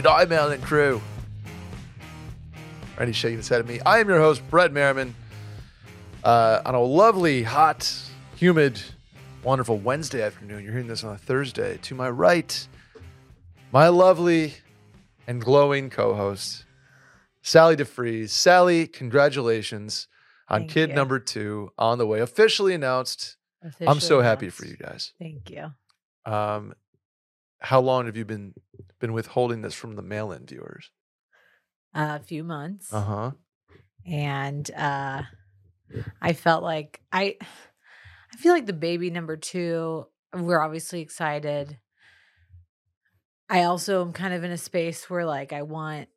[0.00, 0.98] G'day, Mountain Crew.
[2.98, 3.80] Randy's shaking his head at me.
[3.84, 5.14] I am your host, Brett Merriman.
[6.24, 7.92] Uh, on a lovely, hot,
[8.34, 8.80] humid,
[9.42, 10.64] wonderful Wednesday afternoon.
[10.64, 11.78] You're hearing this on a Thursday.
[11.82, 12.66] To my right,
[13.72, 14.54] my lovely
[15.26, 16.64] and glowing co-host,
[17.42, 18.30] Sally DeFries.
[18.30, 20.08] Sally, congratulations
[20.48, 20.96] on Thank kid you.
[20.96, 22.20] number two on the way.
[22.20, 23.36] Officially announced.
[23.62, 25.12] I'm so Officially happy for you guys.
[25.18, 25.72] Thank you.
[26.24, 26.72] Um,
[27.60, 28.54] how long have you been
[28.98, 30.90] been withholding this from the mail-in viewers?
[31.94, 33.32] a few months, Uh huh.
[34.06, 35.22] and uh,
[36.20, 40.06] I felt like I, I feel like the baby number two.
[40.34, 41.80] We're obviously excited.
[43.48, 46.08] I also am kind of in a space where like I want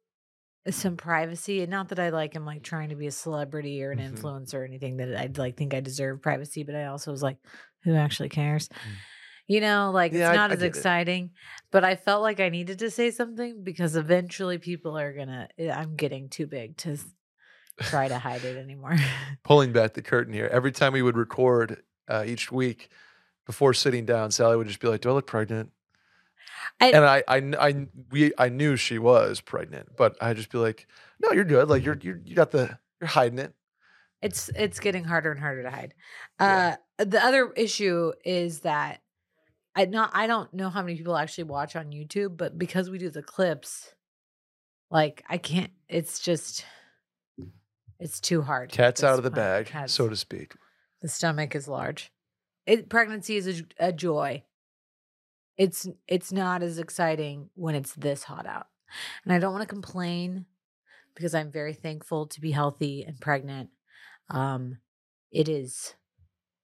[0.70, 3.92] some privacy, and not that I like am like trying to be a celebrity or
[3.92, 4.16] an Mhm.
[4.16, 7.40] influencer or anything that I'd like think I deserve privacy, but I also was like,
[7.84, 8.70] who actually cares?
[9.48, 10.14] You know, like.
[10.14, 10.68] Yeah, it's not I as it.
[10.68, 11.32] exciting,
[11.72, 15.50] but I felt like I needed to say something because eventually people are gonna.
[15.58, 16.98] eh, I'm getting too big to
[17.82, 18.96] try to hide it anymore.
[19.44, 20.48] Pulling back the curtain here.
[20.52, 22.90] Every time we would record uh, each week,
[23.46, 25.72] before sitting down, Sally would just be like, "Do I look pregnant?"
[26.80, 30.58] I- and I, I, I, we, I knew she was pregnant, but I'd just be
[30.58, 30.88] like,
[31.20, 31.68] "No, you're good.
[31.68, 33.54] Like you're, you're, you got the, you're hiding it."
[34.22, 35.94] it's it's getting harder and harder to hide.
[36.40, 36.78] Yeah.
[36.98, 39.02] Uh, the other issue is that
[39.76, 42.98] I not I don't know how many people actually watch on YouTube, but because we
[42.98, 43.94] do the clips,
[44.92, 45.72] like I can't.
[45.90, 46.66] It's just
[48.00, 48.72] it's too hard.
[48.72, 49.36] Cat's out of the point.
[49.36, 50.54] bag, Cat's- so to speak.
[51.02, 52.12] the stomach is large.
[52.66, 54.44] It pregnancy is a joy.
[55.58, 58.68] It's it's not as exciting when it's this hot out.
[59.24, 60.46] And I don't want to complain
[61.16, 63.70] because I'm very thankful to be healthy and pregnant.
[64.30, 64.78] Um
[65.32, 65.96] it is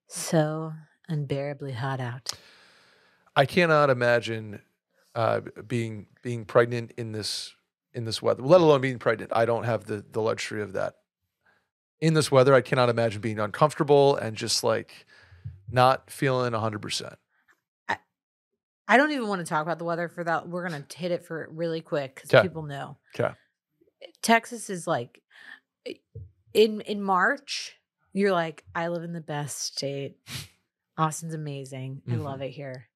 [0.07, 0.73] so
[1.07, 2.31] unbearably hot out.
[3.35, 4.61] I cannot imagine
[5.15, 7.53] uh, being being pregnant in this
[7.93, 9.31] in this weather, let alone being pregnant.
[9.33, 10.95] I don't have the the luxury of that.
[11.99, 15.05] In this weather, I cannot imagine being uncomfortable and just like
[15.71, 17.15] not feeling hundred percent.
[18.91, 20.49] I don't even want to talk about the weather for that.
[20.49, 22.41] We're going to hit it for really quick 'Kay.
[22.41, 22.97] people know.
[23.13, 23.33] 'Kay.
[24.23, 25.21] Texas is like
[26.53, 27.75] in in March,
[28.13, 30.17] you're like, I live in the best state.
[30.97, 32.01] Austin's amazing.
[32.07, 32.23] I Mhm.
[32.23, 32.88] love it here.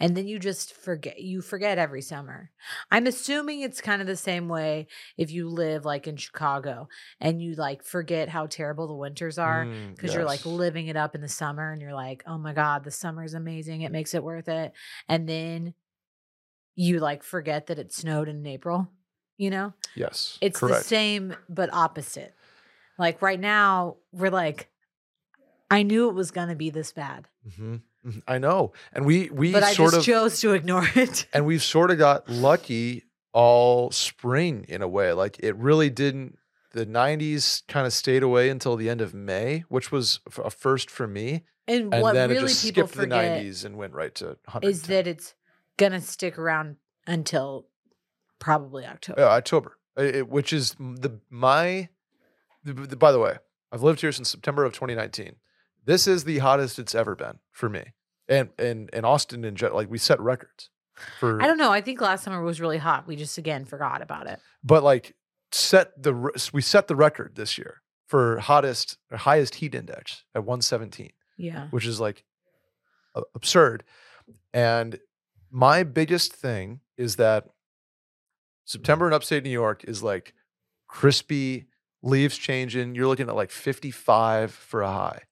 [0.00, 2.50] And then you just forget you forget every summer.
[2.90, 6.88] I'm assuming it's kind of the same way if you live like in Chicago
[7.20, 10.96] and you like forget how terrible the winters are Mm, because you're like living it
[10.96, 13.82] up in the summer and you're like, oh my God, the summer is amazing.
[13.82, 14.72] It makes it worth it.
[15.08, 15.74] And then
[16.74, 18.90] you like forget that it snowed in April,
[19.36, 19.72] you know?
[19.94, 20.82] yes, It's correct.
[20.82, 22.34] the same but opposite.
[22.98, 24.70] Like right now, we're like,
[25.70, 27.82] I knew it was gonna be this bad, Mhm, mhm.
[28.06, 28.18] Mm-hmm.
[28.28, 31.26] I know, and we we but I sort just of chose to ignore it.
[31.32, 35.12] and we've sort of got lucky all spring in a way.
[35.12, 36.38] Like it really didn't.
[36.72, 40.90] The '90s kind of stayed away until the end of May, which was a first
[40.90, 41.44] for me.
[41.66, 44.14] And, and what then it really just people skipped the forget 90s and went right
[44.16, 44.70] to 110.
[44.70, 45.34] is that it's
[45.78, 46.76] gonna stick around
[47.06, 47.68] until
[48.38, 49.20] probably October.
[49.22, 51.88] Yeah, October, it- which is the my.
[52.64, 53.38] the- the- by the way,
[53.72, 55.36] I've lived here since September of 2019.
[55.84, 57.92] This is the hottest it's ever been for me,
[58.28, 59.76] and and and Austin in general.
[59.78, 60.70] Like we set records
[61.18, 61.70] for, I don't know.
[61.72, 63.06] I think last summer was really hot.
[63.06, 64.40] We just again forgot about it.
[64.62, 65.14] but like
[65.52, 66.12] set the
[66.52, 71.10] we set the record this year for hottest or highest heat index at 117.
[71.36, 71.66] Yeah.
[71.70, 72.24] which is like
[73.34, 73.82] absurd.
[74.52, 75.00] And
[75.50, 77.48] my biggest thing is that
[78.64, 80.32] September in upstate New York is like
[80.86, 81.66] crispy,
[82.02, 82.94] leaves changing.
[82.94, 85.22] You're looking at like 55 for a high.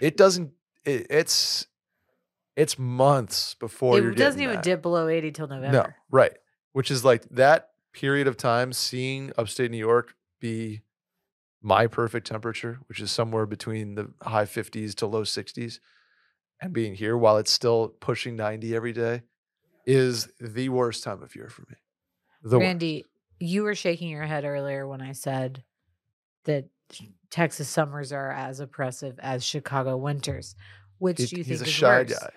[0.00, 0.52] It doesn't,
[0.84, 1.66] it, it's,
[2.56, 4.64] it's months before you're it doesn't even that.
[4.64, 5.72] dip below 80 till November.
[5.72, 6.32] No, right.
[6.72, 10.82] Which is like that period of time seeing upstate New York be
[11.62, 15.80] my perfect temperature, which is somewhere between the high 50s to low 60s,
[16.60, 19.22] and being here while it's still pushing 90 every day
[19.86, 21.76] is the worst time of year for me.
[22.42, 22.66] The worst.
[22.66, 23.06] Randy,
[23.38, 25.64] you were shaking your head earlier when I said
[26.44, 26.68] that
[27.30, 30.56] Texas summers are as oppressive as Chicago winters.
[30.98, 32.12] Which He- do you he's think a is shy worse?
[32.18, 32.30] guy.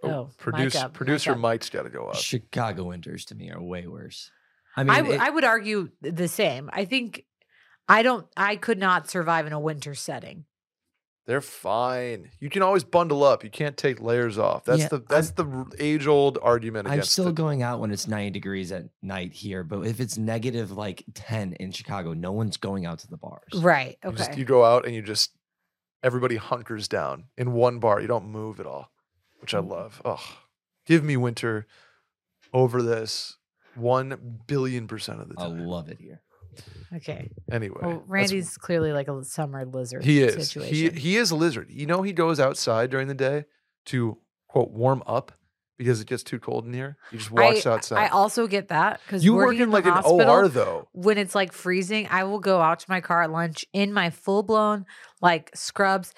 [0.00, 1.38] Oh, oh, mic produce, up, producer up.
[1.38, 2.14] Mike's got to go up.
[2.16, 4.30] Chicago winters to me are way worse.
[4.76, 6.70] I mean, I, w- it- I would argue the same.
[6.72, 7.24] I think
[7.88, 8.24] I don't.
[8.36, 10.44] I could not survive in a winter setting.
[11.28, 12.30] They're fine.
[12.40, 13.44] You can always bundle up.
[13.44, 14.64] You can't take layers off.
[14.64, 18.08] That's Yeah, the that's the age old argument I'm still the- going out when it's
[18.08, 22.56] 90 degrees at night here, but if it's negative like 10 in Chicago, no one's
[22.56, 23.52] going out to the bars.
[23.54, 23.98] Right.
[24.02, 24.16] You Okay.
[24.16, 25.32] just you go out and you just
[26.02, 28.00] everybody hunkers down in one bar.
[28.00, 28.90] You don't move at all,
[29.42, 29.68] which I Mm.
[29.68, 30.00] love.
[30.06, 30.38] Oh,
[30.86, 31.66] give me winter
[32.54, 33.36] over this
[33.74, 35.60] one billion percent of the time.
[35.60, 36.22] I love it here.
[36.94, 37.30] Okay.
[37.50, 40.04] anyway, Well, Randy's clearly like a summer lizard.
[40.04, 40.96] he is he Situation.
[40.96, 41.70] he is a lizard.
[41.70, 43.44] You know he goes outside during the day
[43.86, 44.18] to
[44.48, 45.32] quote warm up
[45.76, 46.96] because it gets too cold in here.
[47.10, 47.98] He just walks I, outside.
[47.98, 50.88] I also get that because you work in like an hospital, OR though.
[50.92, 54.10] when it's like freezing, I will go out to my car at lunch in my
[54.10, 54.86] full blown
[55.22, 56.12] like scrubs.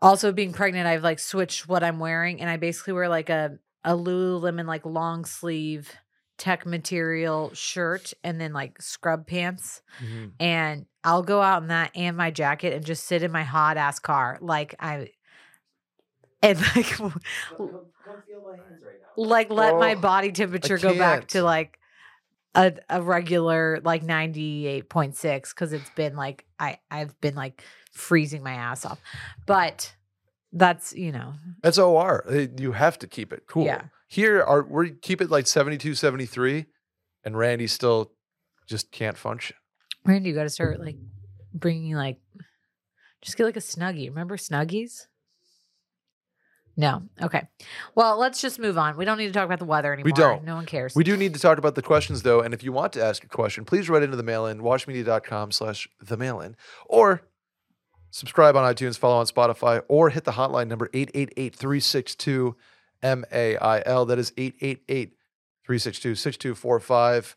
[0.00, 3.58] Also, being pregnant, I've like switched what I'm wearing, and I basically wear like a
[3.84, 5.92] a Lululemon like long sleeve
[6.36, 9.82] tech material shirt and then like scrub pants.
[10.02, 10.32] Mhm.
[10.40, 13.76] And I'll go out in that and my jacket and just sit in my hot
[13.76, 15.10] ass car like I
[16.42, 17.00] and like
[19.16, 21.78] like let my Oh, body temperature go back to like
[22.54, 28.54] a, a regular like 98.6 because it's been like I I've been like freezing my
[28.54, 29.00] ass off.
[29.46, 29.94] But
[30.52, 32.24] that's you know That's OR.
[32.58, 33.64] You have to keep it cool.
[33.64, 33.82] Yeah.
[34.14, 36.66] Here are we keep it like 72, 73,
[37.24, 38.12] and Randy still
[38.64, 39.56] just can't function.
[40.04, 40.94] Randy, you got to start like
[41.52, 42.18] bringing like
[43.22, 44.08] just get like a snuggie.
[44.08, 45.08] Remember snuggies?
[46.76, 47.02] No.
[47.20, 47.42] Okay.
[47.96, 48.96] Well, let's just move on.
[48.96, 50.04] We don't need to talk about the weather anymore.
[50.04, 50.44] We don't.
[50.44, 50.94] No one cares.
[50.94, 53.24] We do need to talk about the questions though, and if you want to ask
[53.24, 56.54] a question, please write into the mail in, watchmedia.com slash the mail in,
[56.86, 57.22] or
[58.12, 60.88] subscribe on iTunes, follow on Spotify, or hit the hotline number
[63.04, 64.06] 888-362 MAIL.
[64.06, 64.32] That is
[65.68, 67.34] 888-362-6245.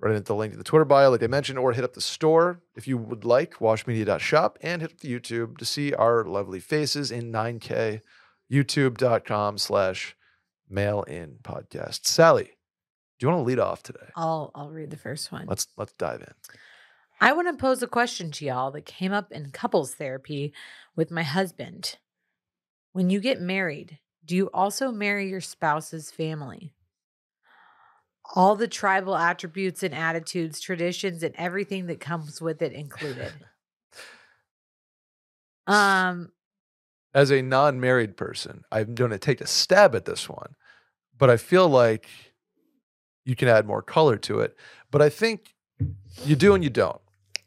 [0.00, 2.00] Write into the link to the Twitter bio, like I mentioned, or hit up the
[2.00, 6.60] store if you would like, washmedia.shop, and hit up the YouTube to see our lovely
[6.60, 8.00] faces in 9K,
[8.52, 10.16] youtube.com slash
[10.68, 12.06] mail in podcast.
[12.06, 12.50] Sally,
[13.18, 14.10] do you want to lead off today?
[14.16, 15.46] I'll I'll read the first one.
[15.46, 16.34] Let's let's dive in.
[17.20, 20.52] I want to pose a question to y'all that came up in couples therapy
[20.96, 21.96] with my husband.
[22.92, 26.72] When you get married, do you also marry your spouse's family?
[28.34, 33.32] All the tribal attributes and attitudes, traditions, and everything that comes with it included.
[35.66, 36.30] Um,
[37.14, 40.56] As a non-married person, I'm going to take a stab at this one,
[41.16, 42.06] but I feel like
[43.24, 44.56] you can add more color to it.
[44.90, 45.54] But I think
[46.24, 47.00] you do and you don't.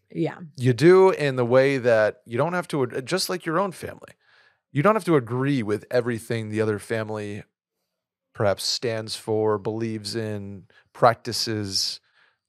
[0.10, 0.38] yeah.
[0.56, 4.14] You do in the way that you don't have to, just like your own family,
[4.72, 7.44] you don't have to agree with everything the other family
[8.34, 12.00] perhaps stands for, believes in, practices,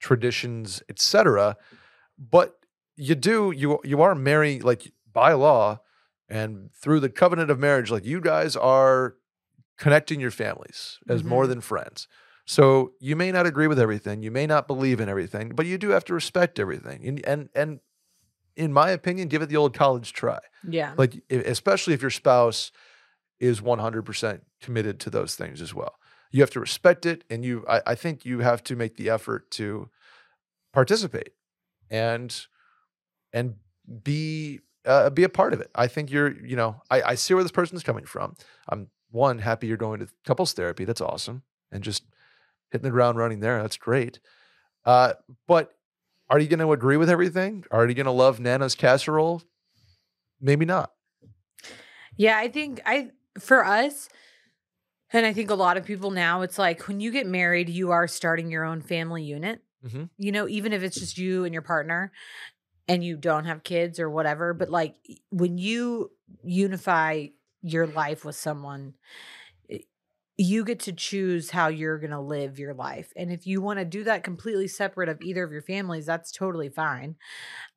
[0.00, 1.56] traditions, etc.
[2.19, 2.59] But
[2.97, 5.81] you do, you you are married like by law
[6.29, 9.14] and through the covenant of marriage, like you guys are
[9.79, 11.49] connecting your families as more Mhm.
[11.49, 12.09] than friends.
[12.47, 15.79] So you may not agree with everything, you may not believe in everything, but you
[15.79, 17.06] do have to respect everything.
[17.06, 17.81] And and, and
[18.59, 20.41] in my opinion, give it the old college try.
[20.69, 20.93] Yeah.
[20.99, 22.73] Like especially if your spouse
[23.39, 25.95] is 100% committed to those things as well.
[26.33, 29.09] You have to respect it and you I, I think you have to make the
[29.09, 29.89] effort to
[30.73, 31.31] participate
[31.89, 32.35] and
[33.33, 33.55] and
[34.03, 35.71] be uh, be a part of it.
[35.75, 38.37] I think you're, you know, I, I see where this person's coming from.
[38.69, 40.85] I'm one happy you're going to couples therapy.
[40.85, 42.05] That's awesome, and just
[42.71, 43.61] hitting the ground running there.
[43.62, 44.19] That's great.
[44.85, 45.15] Uh,
[45.47, 45.75] but
[46.30, 47.64] are you going to agree with everything?
[47.70, 49.42] Are you going to love Nana's casserole?
[50.40, 50.92] Maybe not.
[52.16, 54.08] Yeah, I think I for us,
[55.12, 57.92] and I think a lot of people now, it's like when you get married, you
[57.92, 59.62] are starting your own family unit.
[59.85, 60.11] Mhm.
[60.18, 62.12] You know, even if it's just you and your partner
[62.88, 64.97] and you don't have kids or whatever, but like
[65.30, 66.11] when you
[66.42, 67.26] unify
[67.62, 68.94] your life with someone,
[70.38, 73.12] you get to choose how you're going to live your life.
[73.16, 76.33] And if you want to do that completely separate of either of your families, that's
[76.33, 77.16] totally fine.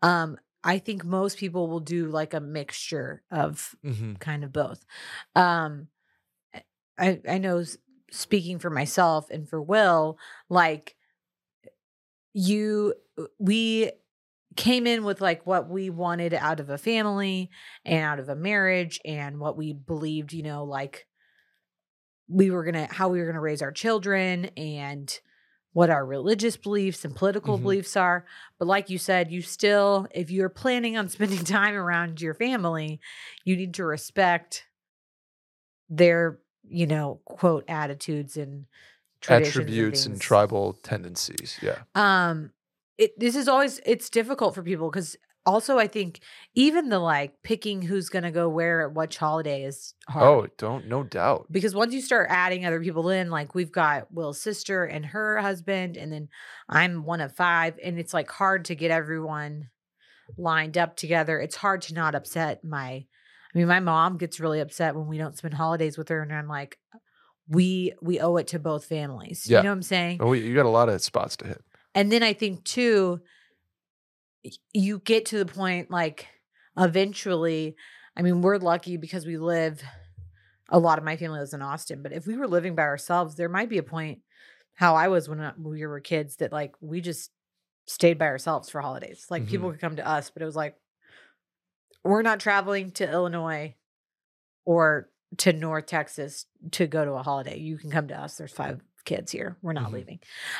[0.01, 4.13] Um, I think most people will do like a mixture of Mm-hmm.
[4.19, 4.85] kind of both.
[5.35, 5.89] Um,
[6.97, 7.63] I I know
[8.11, 10.17] speaking for myself and for Will,
[10.49, 10.95] like
[12.33, 13.91] you, uh, we
[14.57, 17.49] came in with like what we wanted out of a family
[17.85, 21.07] and out of a marriage and what we believed, you know, like
[22.31, 25.19] we were gonna how we were gonna raise our children and
[25.73, 27.61] what our religious beliefs and political Mhm.
[27.61, 28.25] beliefs are.
[28.59, 32.99] But like you said, you still, if you're planning on spending time around your family,
[33.45, 34.65] you need to respect
[35.89, 38.65] their, you know, quote attitudes and
[39.27, 40.23] Attributes and, things.
[40.25, 41.59] tribal tendencies.
[41.61, 41.79] Yeah.
[41.95, 42.51] Um,
[42.97, 46.19] it this is always it's difficult for people because also I think
[46.53, 50.87] even the like picking who's gonna go where at which holiday is hard Oh, don't
[50.87, 51.47] no doubt.
[51.51, 55.37] because once you start adding other people in, like we've got Will's sister and her
[55.39, 56.29] husband, and then
[56.69, 59.69] I'm one of five, and it's like hard to get everyone
[60.37, 61.39] lined up together.
[61.39, 63.05] It's hard to not upset my.
[63.53, 66.31] I mean, my mom gets really upset when we don't spend holidays with her, and
[66.33, 66.77] I'm like,
[67.49, 69.45] we we owe it to both families.
[69.49, 69.57] Yeah.
[69.57, 70.17] You know what I'm saying?
[70.21, 71.61] Oh, you got a lot of spots to hit.
[71.93, 73.19] And then I think too,
[74.73, 76.27] you get to the point like
[76.77, 77.75] eventually.
[78.15, 79.81] I mean, we're lucky because we live.
[80.73, 83.35] A lot of my family lives in Austin, but if we were living by ourselves,
[83.35, 84.19] there might be a point.
[84.73, 87.29] How I was when uh, we were kids, that like we just
[87.87, 89.25] stayed by ourselves for holidays.
[89.29, 89.73] Like people mm-hmm.
[89.73, 90.75] could come to us, but it was like
[92.03, 93.75] we're not traveling to Illinois
[94.65, 97.57] or to North Texas to go to a holiday.
[97.57, 98.37] You can come to us.
[98.37, 99.57] There's five kids here.
[99.61, 99.93] We're not Mhm.
[99.93, 100.19] leaving.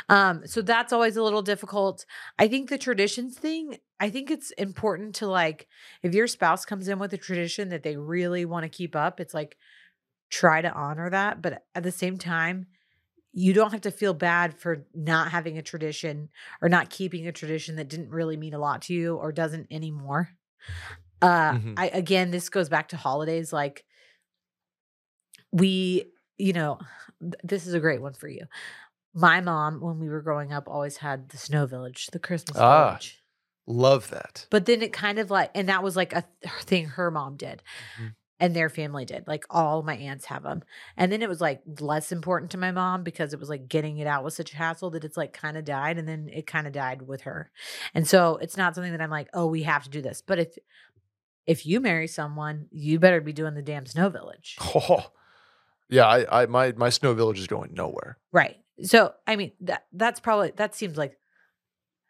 [0.10, 2.06] Um, so that's always a little difficult.
[2.40, 5.68] I think the traditions thing, I think it's important to like,
[6.04, 9.20] if your spouse comes in with a tradition that they really want to keep up,
[9.20, 9.58] it's like
[10.30, 11.42] try to honor that.
[11.42, 12.68] But at the same time,
[13.34, 16.30] you don't have to feel bad for not having a tradition
[16.62, 19.68] or not keeping a tradition that didn't really mean a lot to you or doesn't
[19.72, 20.30] anymore.
[21.22, 21.76] Uh, Mhm.
[21.78, 23.54] I again, this goes back to holidays.
[23.54, 23.86] Like
[25.52, 26.80] we, you know,
[27.22, 28.46] th- this is a great one for you.
[29.14, 32.90] My mom, when we were growing up, always had the snow village, the Christmas Ah.
[32.92, 33.22] village.
[33.68, 34.48] Love that.
[34.50, 37.36] But then it kind of like, and that was like a th- thing her mom
[37.38, 37.62] did
[38.00, 38.16] Mhm.
[38.40, 39.28] and their family did.
[39.28, 40.64] Like all my aunts have them.
[40.98, 43.98] And then it was like less important to my mom because it was like getting
[44.00, 45.98] it out was such a hassle that it's like kind of died.
[46.00, 47.52] And then it kind of died with her.
[47.94, 50.24] And so it's not something that I'm like, oh, we have to do this.
[50.26, 50.58] But if,
[51.46, 54.58] if you marry someone, you better be doing the damn snow village.
[54.76, 55.12] Oh,
[55.92, 56.08] yeah.
[56.08, 58.18] I, I, my, my snow village is going nowhere.
[58.32, 58.58] Right.
[58.84, 61.16] So I mean that that's probably that seems like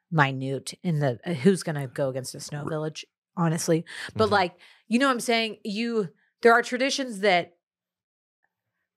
[0.09, 3.83] minute in the uh, who's going to go against a snow village, honestly.
[4.15, 4.31] But Mhm.
[4.31, 4.53] like
[4.87, 6.09] you know what I'm saying, you
[6.41, 7.55] there are traditions that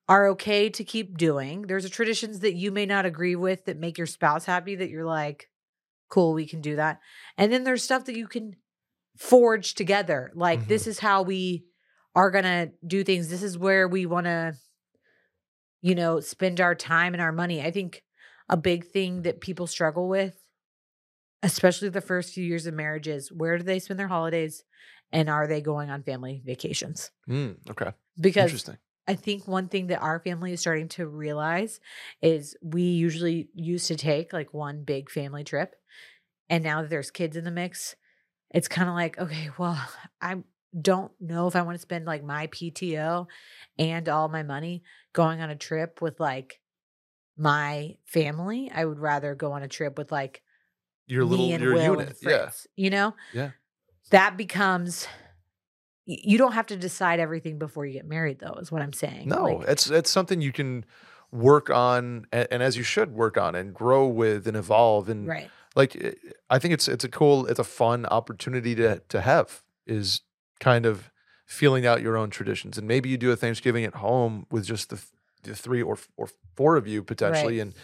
[0.08, 1.62] are okay to keep doing.
[1.62, 4.90] There's a traditions that you may not agree with that make your spouse happy that
[4.90, 5.50] you're like
[6.10, 7.00] cool, we can do that.
[7.36, 8.54] And then there's stuff that you can
[9.16, 10.30] forge together.
[10.34, 10.68] Like Mhm.
[10.68, 11.64] this is how we
[12.14, 13.30] are going to do things.
[13.30, 14.54] This is where we want to
[15.84, 17.60] you know, spend our time and our money.
[17.60, 18.02] I think
[18.48, 20.34] a big thing that people struggle with,
[21.42, 24.64] especially the first few years of marriage, is where do they spend their holidays
[25.12, 27.10] and are they going on family vacations?
[27.28, 27.92] Mm, okay.
[28.20, 28.78] Because Interesting.
[29.06, 31.80] I think one thing that our family is starting to realize
[32.22, 35.74] is we usually used to take like one big family trip.
[36.50, 37.96] And now that there's kids in the mix,
[38.50, 39.80] it's kind of like, okay, well,
[40.22, 40.42] I
[40.78, 43.26] don't know if I want to spend like my PTO
[43.78, 46.61] and all my money going on a trip with like
[47.37, 48.71] my family.
[48.75, 50.43] I would rather go on a trip with like
[51.07, 52.16] Your little, your Will unit.
[52.23, 52.50] Yeah.
[52.76, 53.14] You know?
[53.33, 53.50] Yeah.
[54.11, 55.07] That becomes
[56.07, 59.28] you don't have to decide everything before you get married though, is what I'm saying.
[59.28, 60.85] No, Like, it's it's something you can
[61.33, 65.09] work on, and, and as you should work on and grow with and evolve.
[65.09, 65.50] And right.
[65.75, 66.12] like, eh,
[66.50, 70.21] I think it's it's a cool, it's a fun opportunity to to have is
[70.61, 71.11] kind of
[71.46, 74.90] feeling out your own traditions, and maybe you do a Thanksgiving at home with just
[74.90, 75.08] the, th-
[75.42, 77.75] the three or f- or four of you potentially, and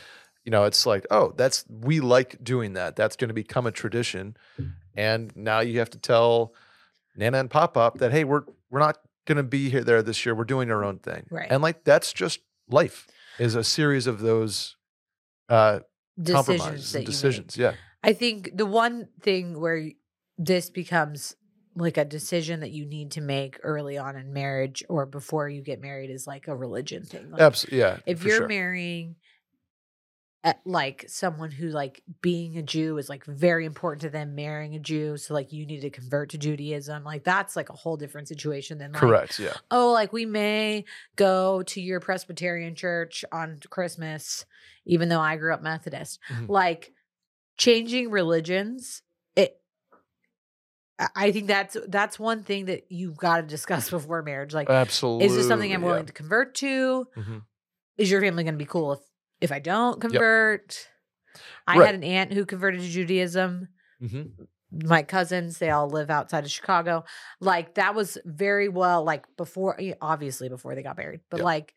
[0.45, 2.97] you know, it's like, oh, that's we like doing that.
[2.97, 4.37] That's going to become a tradition,
[4.97, 6.55] and now you have to tell
[7.17, 10.25] Nana and Pop Up that hey, we're we're not going to be here there this
[10.25, 10.35] year.
[10.35, 11.49] We're doing our own thing, Right.
[11.51, 13.07] And like that's just life
[13.39, 14.77] is a series of those
[15.49, 15.81] uh,
[16.21, 17.57] Decisions compromises and decisions.
[17.57, 19.91] Yeah, I think the one thing where
[20.39, 21.35] this becomes
[21.77, 25.63] like a decision that you need to make early on in marriage or before you
[25.63, 27.31] get married is like a religion thing.
[27.31, 27.79] Like, absolutely.
[27.79, 28.49] Yeah, if you're sure.
[28.49, 29.17] marrying
[30.43, 34.75] uh, like someone who like being a Jew is like very important to them marrying
[34.75, 37.99] a Jew so like you need to convert to Judaism like that's like a whole
[37.99, 39.39] different situation than like correct.
[39.39, 40.87] Yeah, oh like we may
[41.17, 44.47] go to your Presbyterian church on Christmas
[44.87, 46.49] even though I grew up Methodist Mhm.
[46.49, 46.93] like
[47.59, 49.03] changing religions
[51.17, 55.27] I- think that's that's one thing that you've got to discuss before marriage like absolutely.
[55.27, 55.87] is this something I'm yeah.
[55.89, 57.43] willing to convert to Mhm.
[57.97, 59.01] is your family going to be cool if
[59.41, 60.87] if I don't convert?
[61.67, 61.87] I Right.
[61.87, 63.69] had an aunt who converted to Judaism.
[64.03, 64.33] Mhm.
[64.73, 67.05] My cousins, they all live outside of Chicago.
[67.41, 71.21] Like that was very well like before obviously before they got married.
[71.31, 71.45] But Yep.
[71.45, 71.75] like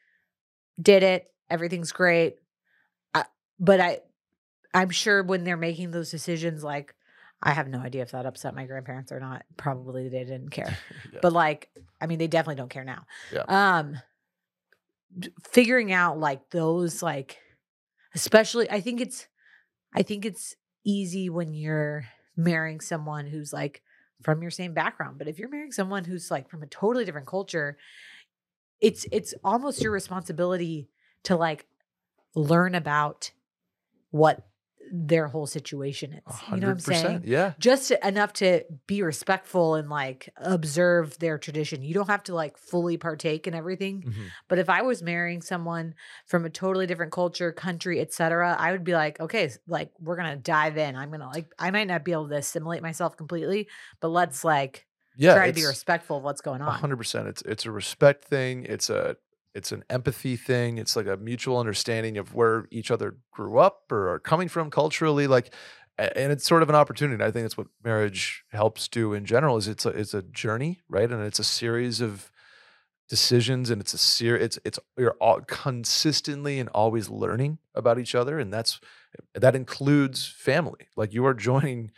[0.81, 2.35] did it, everything's great.
[3.13, 3.25] I,
[3.59, 3.99] but I
[4.73, 6.93] I'm sure when they're making those decisions like
[7.45, 9.43] I have no idea if that upset my grandparents or not.
[9.57, 10.77] Probably they didn't care
[11.13, 11.19] Yeah.
[11.21, 11.69] but like
[12.01, 13.43] i mean they definitely don't care now Yeah.
[13.47, 13.97] um
[15.51, 17.37] figuring out like those like
[18.15, 19.27] especially i think it's
[19.93, 23.81] i think it's easy when you're marrying someone who's like
[24.23, 27.27] from your same background but if you're marrying someone who's like from a totally different
[27.27, 27.77] culture
[28.81, 30.89] it's it's almost your responsibility
[31.23, 31.67] to like
[32.35, 33.31] learn about
[34.09, 34.47] what
[34.95, 36.21] their whole situation is.
[36.27, 37.23] A You know what I'm saying?
[37.25, 37.53] Yeah.
[37.57, 41.81] Just enough to be respectful and like observe their tradition.
[41.81, 44.03] You don't have to like fully partake in everything.
[44.03, 44.27] Mhm.
[44.47, 45.95] But if I was marrying someone
[46.27, 50.35] from a totally different culture, country, etc., I would be like, okay, like we're gonna
[50.35, 50.95] dive in.
[50.95, 53.67] I'm gonna like I might not be able to assimilate myself completely,
[53.99, 54.85] but let's like
[55.15, 55.33] Yeah.
[55.33, 56.71] try to be respectful of what's going on.
[56.71, 57.27] hundred percent.
[57.27, 58.65] It's it's a respect thing.
[58.65, 59.17] It's a
[59.53, 60.77] it's an empathy thing.
[60.77, 64.69] It's like a mutual understanding of where each other grew up or are coming from
[64.69, 65.27] culturally.
[65.27, 65.53] Like,
[65.97, 67.23] and it's sort of an opportunity.
[67.23, 69.57] I think that's what marriage helps do in general.
[69.57, 71.11] Is it's a it's a journey, right?
[71.11, 72.31] And it's a series of
[73.09, 78.15] decisions, and it's a ser- It's it's you're all consistently and always learning about each
[78.15, 78.79] other, and that's
[79.35, 80.87] that includes family.
[80.95, 81.91] Like you are joining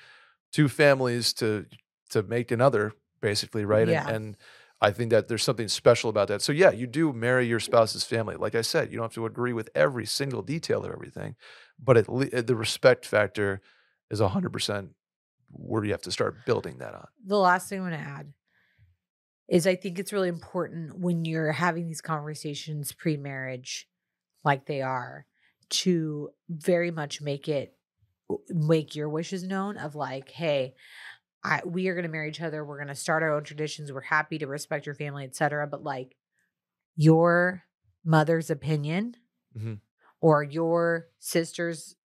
[0.52, 1.66] two families to
[2.10, 3.88] to make another, basically, right?
[3.88, 4.08] Yeah.
[4.08, 4.38] And, and
[4.82, 6.41] I think that there's something special about that.
[6.41, 8.36] So yeah, you do marry your spouse's family.
[8.36, 11.36] Like I said, you don't have to agree with every single detail of everything,
[11.79, 13.62] but at le- the respect factor
[14.12, 14.89] is 100%
[15.51, 17.08] where you have to start building that on.
[17.25, 18.34] the last thing I'm going to add
[19.48, 23.88] is I think it's really important when you're having these conversations pre marriage,
[24.44, 25.25] like they are,
[25.70, 27.75] to very much make it
[28.50, 30.74] make your wishes known of like, hey,
[31.46, 32.66] I, we are going to marry each other.
[32.66, 33.92] We're going to start our own traditions.
[33.94, 35.68] We're happy to respect your family, etc.
[35.68, 36.16] But like
[36.96, 37.64] your
[38.04, 39.16] mother's opinion
[39.58, 39.80] Mhm.
[40.22, 41.96] or your sister's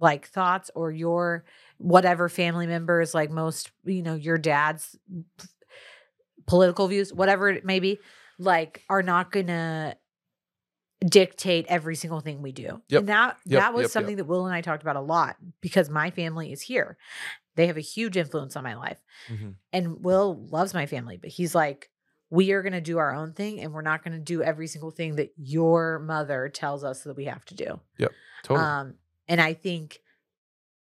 [0.00, 1.44] like thoughts or your
[1.78, 4.96] whatever family members like most you know your dad's
[5.38, 5.48] p-
[6.46, 7.98] political views whatever it may be
[8.38, 9.96] like are not gonna
[11.06, 13.00] dictate every single thing we do Yep.
[13.00, 13.90] and that Yep, that was yep.
[13.90, 16.96] something that will and i talked about a lot because my family is here
[17.56, 19.54] they have a huge influence on my life Mhm.
[19.72, 21.90] and will loves my family but he's like
[22.30, 24.66] we are going to do our own thing and we're not going to do every
[24.66, 28.12] single thing that your mother tells us that we have to do Yep.
[28.42, 28.66] Totally.
[28.66, 28.94] um,
[29.28, 30.00] and I think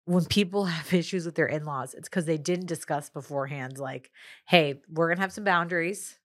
[0.06, 4.12] when people have issues with their in laws, it's because they didn't discuss beforehand, like,
[4.48, 6.18] hey, we're going to have some boundaries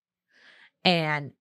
[0.84, 1.32] and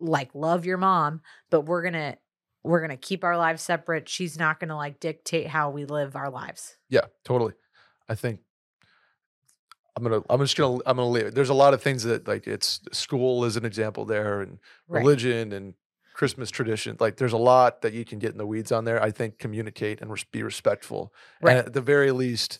[0.00, 2.18] like love your mom, but we're going to.
[2.64, 4.08] We're gonna keep our lives separate.
[4.08, 6.76] She's not gonna like dictate how we live our lives.
[6.88, 7.54] yeah, totally.
[8.12, 8.40] I think
[9.96, 10.22] I'm gonna.
[10.30, 10.78] I'm just gonna.
[10.86, 11.26] I'm gonna leave.
[11.26, 11.34] it.
[11.34, 15.00] There's a lot of things that like it's school is an example there, and Right.
[15.00, 15.74] religion and
[16.14, 16.96] Christmas tradition.
[17.00, 19.02] Like there's a lot that you can get in the weeds on there.
[19.02, 21.56] I think communicate and res- be respectful, Right.
[21.56, 22.58] and at the very least,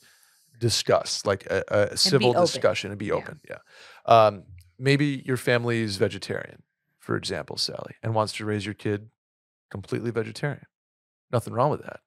[0.59, 3.15] discuss like a, a civil discussion and be Yeah.
[3.15, 3.41] open.
[3.49, 3.59] Yeah.
[4.07, 4.45] Um,
[4.79, 6.63] maybe your family is vegetarian,
[6.99, 9.11] for example, Sally, and wants to raise your kid
[9.71, 10.67] completely vegetarian.
[11.31, 12.01] Nothing wrong with that.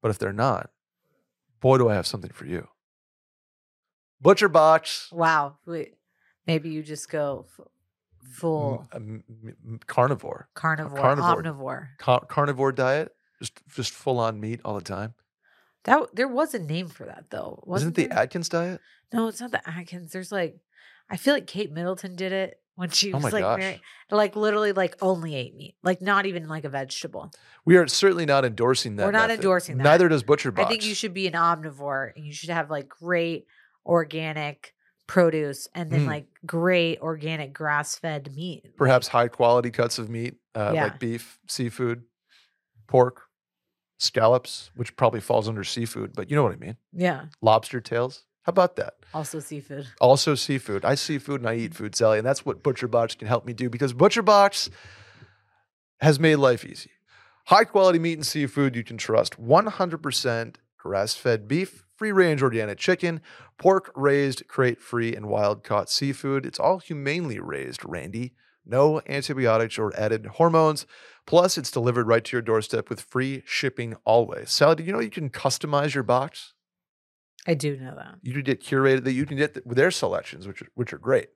[0.00, 0.70] But if they're not,
[1.60, 2.68] boy, do I have something for you.
[4.24, 5.08] Butcher box.
[5.12, 5.58] Wow.
[5.66, 5.94] Wait,
[6.46, 7.66] maybe you just go f-
[8.32, 11.42] full m- m- m- carnivore, carnivore, carnivore.
[11.42, 11.88] omnivore.
[11.98, 15.14] Car- carnivore diet, just just full on meat all the time.
[15.84, 17.62] That there was a name for that though.
[17.66, 18.22] Wasn't Isn't it the there?
[18.24, 18.80] Atkins diet?
[19.12, 20.10] No, it's not the Atkins.
[20.12, 20.56] There's like,
[21.10, 23.78] I feel like Kate Middleton did it when she Oh was my like, gosh.
[24.10, 27.30] like literally like only ate meat, like not even like a vegetable.
[27.66, 29.04] We are certainly not endorsing that.
[29.04, 29.40] We're not method.
[29.44, 29.84] endorsing that.
[29.84, 30.64] Neither does Butcher Box.
[30.66, 33.46] I think you should be an omnivore and you should have like great
[33.86, 34.74] organic
[35.06, 36.06] produce and then Mm.
[36.06, 38.74] like great organic grass fed meat.
[38.78, 40.84] perhaps high quality cuts of meat, uh, Yeah.
[40.84, 42.04] like beef, seafood,
[42.86, 43.22] pork,
[43.98, 46.76] scallops, which probably falls under seafood, but you know what I mean.
[46.92, 47.26] Yeah.
[47.42, 48.24] Lobster tails.
[48.42, 48.94] How about that?
[49.14, 49.88] Also seafood.
[50.00, 50.84] Also seafood.
[50.84, 53.52] I seafood and I eat food, Sally, and that's what Butcher Box can help me
[53.54, 54.68] do because Butcher Box
[56.00, 56.90] has made life easy.
[57.46, 59.38] High quality meat and seafood you can trust.
[59.38, 63.20] 100% grass fed beef, free range organic chicken,
[63.58, 66.46] pork raised, crate free, and wild caught seafood.
[66.46, 68.34] It's all humanely raised, Randy.
[68.66, 70.86] No antibiotics or added hormones.
[71.26, 74.50] Plus, it's delivered right to your doorstep with free shipping always.
[74.50, 76.54] Sally, did you know you can customize your box?
[77.46, 78.16] I do know that.
[78.22, 81.28] you can get curated that you can get their selections which are, which are great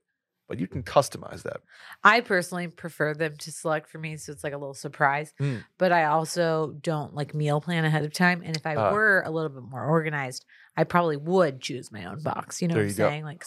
[0.49, 1.59] but you can customize that
[2.03, 5.33] I personally prefer them to select for me, so it's like a little surprise.
[5.41, 5.65] Mm.
[5.79, 8.43] But I also don't like meal plan ahead of time.
[8.45, 8.93] And if I Ah.
[8.93, 10.45] were a little bit more organized,
[10.77, 12.61] I probably would choose my own box.
[12.63, 12.93] You know what I'm go.
[12.95, 13.25] saying?
[13.25, 13.45] Like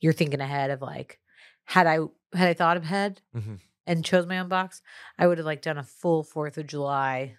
[0.00, 1.18] you're thinking ahead of like,
[1.64, 1.98] had I
[2.34, 3.60] had I thought ahead Mhm.
[3.86, 4.82] and chose my own box,
[5.18, 7.36] I would have like done a full Fourth of July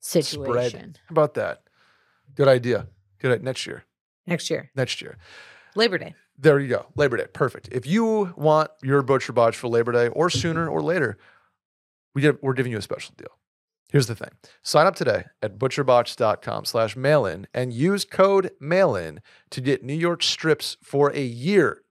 [0.00, 1.62] situation how about that
[2.34, 3.84] good idea good next year
[4.26, 5.16] next year, next year
[5.74, 6.14] Labor Day.
[6.38, 6.86] There you go.
[6.96, 7.26] Labor day.
[7.32, 7.68] Perfect.
[7.70, 11.16] If you want your butcher box for labor day or sooner or later
[12.14, 13.38] we get, we're giving you a special deal.
[13.90, 14.30] Here's the thing.
[14.62, 19.20] Sign up today at butcherbox.com slash mail-in and use code mail-in
[19.50, 21.82] to get new york strips for a year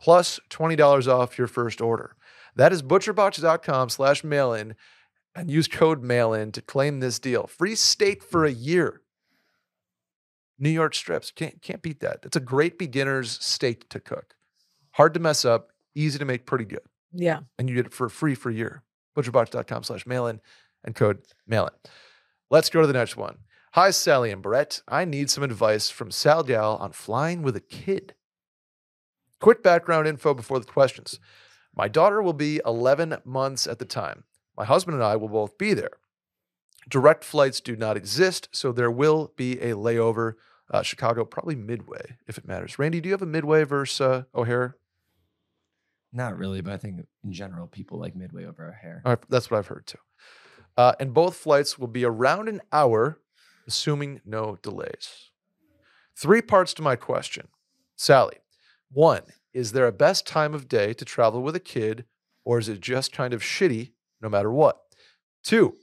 [0.00, 2.14] plus $20 off your first order.
[2.54, 4.76] That is butcherbox.com slash mail-in
[5.34, 7.46] and use code mail-in to claim this deal.
[7.46, 9.00] Free steak for a year
[10.58, 11.30] New York strips.
[11.30, 12.20] Can't can't beat that.
[12.22, 14.34] It's a great beginner's steak to cook.
[14.92, 16.80] Hard to mess up, easy to make pretty good.
[17.12, 17.40] Yeah.
[17.58, 18.82] And you get it for free for a year.
[19.16, 20.40] Butcherbox.com slash mail-in
[20.84, 21.74] and code mail-in.
[22.50, 23.38] Let's go to the next one.
[23.72, 24.80] Hi, Sally and Brett.
[24.88, 28.14] I need some advice from Sal Gal on flying with a kid.
[29.40, 31.20] Quick background info before the questions.
[31.74, 34.24] My daughter will be 11 months at the time.
[34.56, 35.98] My husband and I will both be there.
[36.88, 40.34] Direct flights do not exist, so there will be a layover.
[40.70, 42.78] Uh, Chicago, probably Midway, if it matters.
[42.78, 44.76] Randy, do you have a Midway versus uh, O'Hare?
[46.12, 49.02] Not really, but I think in general, people like Midway over O'Hare.
[49.04, 49.98] Uh, that's what I've heard too.
[50.76, 53.20] Uh, and both flights will be around an hour,
[53.66, 55.30] assuming no delays.
[56.16, 57.48] Three parts to my question.
[57.96, 58.38] Sally,
[58.90, 59.22] one,
[59.52, 62.04] is there a best time of day to travel with a kid,
[62.44, 64.80] or is it just kind of shitty no matter what?
[65.42, 65.76] Two,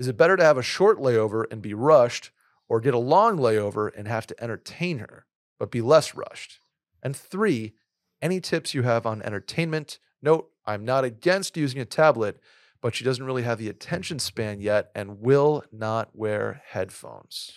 [0.00, 2.30] is it better to have a short layover and be rushed,
[2.70, 5.26] or get a long layover and have to entertain her,
[5.58, 6.60] but be less rushed?
[7.02, 7.74] And three,
[8.22, 9.98] any tips you have on entertainment?
[10.22, 12.40] Note, I'm not against using a tablet,
[12.80, 17.52] but she doesn't really have the attention span yet and will not wear headphones.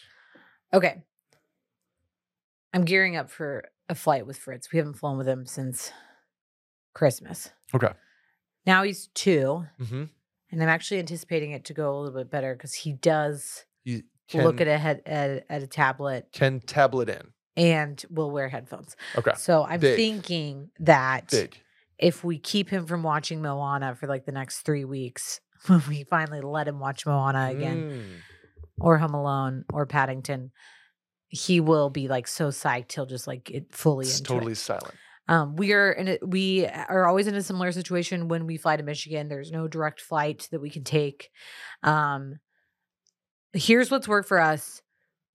[0.73, 1.01] Okay.
[2.73, 4.69] I'm gearing up for a flight with Fritz.
[4.69, 5.93] We haven't flown with him since
[6.93, 7.51] Christmas.
[7.73, 7.93] Okay.
[8.65, 10.03] Now he's 2 Mm-hmm.
[10.53, 13.65] And I'm actually anticipating it to go a little bit better because he does
[14.29, 17.21] can, look at a head at, at a tablet can tablet in.
[17.57, 18.95] and will wear headphones.
[19.17, 19.33] Okay.
[19.35, 19.97] So I'm Big.
[19.97, 21.57] thinking that Big.
[21.97, 26.03] if we keep him from watching Moana for like the next three weeks, when we
[26.05, 28.03] finally let him watch Moana again, Mm.
[28.79, 30.51] or Home Alone, or Paddington,
[31.29, 34.57] he will be like so psyched he'll just like get fully It's totally it.
[34.57, 34.93] silent.
[35.27, 38.75] Um, we are in a, we are always in a similar situation when we fly
[38.75, 39.29] to Michigan.
[39.29, 41.29] There's no direct flight that we can take.
[41.81, 42.39] Um,
[43.53, 44.81] here's what's worked for us.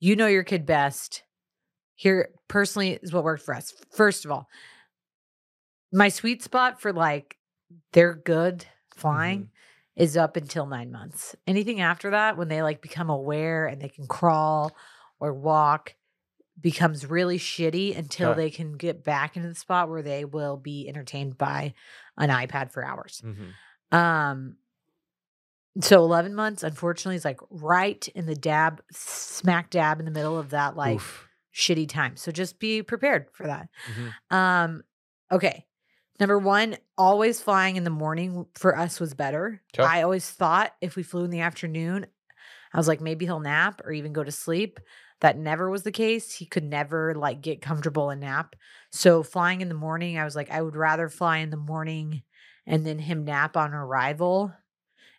[0.01, 1.23] You know your kid best.
[1.95, 3.73] Here, personally, is what worked for us.
[3.91, 4.49] First of all,
[5.93, 7.37] my sweet spot for like
[7.93, 9.51] they're good flying
[9.97, 11.35] is up until nine months.
[11.47, 14.77] Anything after that, when they like become aware and they can crawl
[15.19, 15.95] or walk,
[16.61, 18.37] becomes really shitty until Okay.
[18.43, 21.75] they can get back into the spot where they will be entertained by
[22.17, 23.23] an iPad for hours.
[23.25, 23.97] Mhm.
[23.97, 24.57] Um,
[25.81, 30.37] so 11 months, unfortunately, is like right in the dab, smack dab in the middle
[30.39, 31.29] of that like Oof.
[31.55, 32.17] shitty time.
[32.17, 33.69] So just be prepared for that.
[33.87, 34.37] Mhm.
[34.37, 34.83] Um,
[35.31, 35.67] okay.
[36.19, 39.63] Number one, always flying in the morning for us was better.
[39.79, 42.07] I always thought if we flew in the afternoon,
[42.73, 44.81] I was like, maybe he'll nap or even go to sleep.
[45.21, 46.35] That never was the case.
[46.35, 48.55] He could never like get comfortable and nap.
[48.93, 52.23] So flying in the morning, I was like, I would rather fly in the morning
[52.67, 54.53] and then him nap on arrival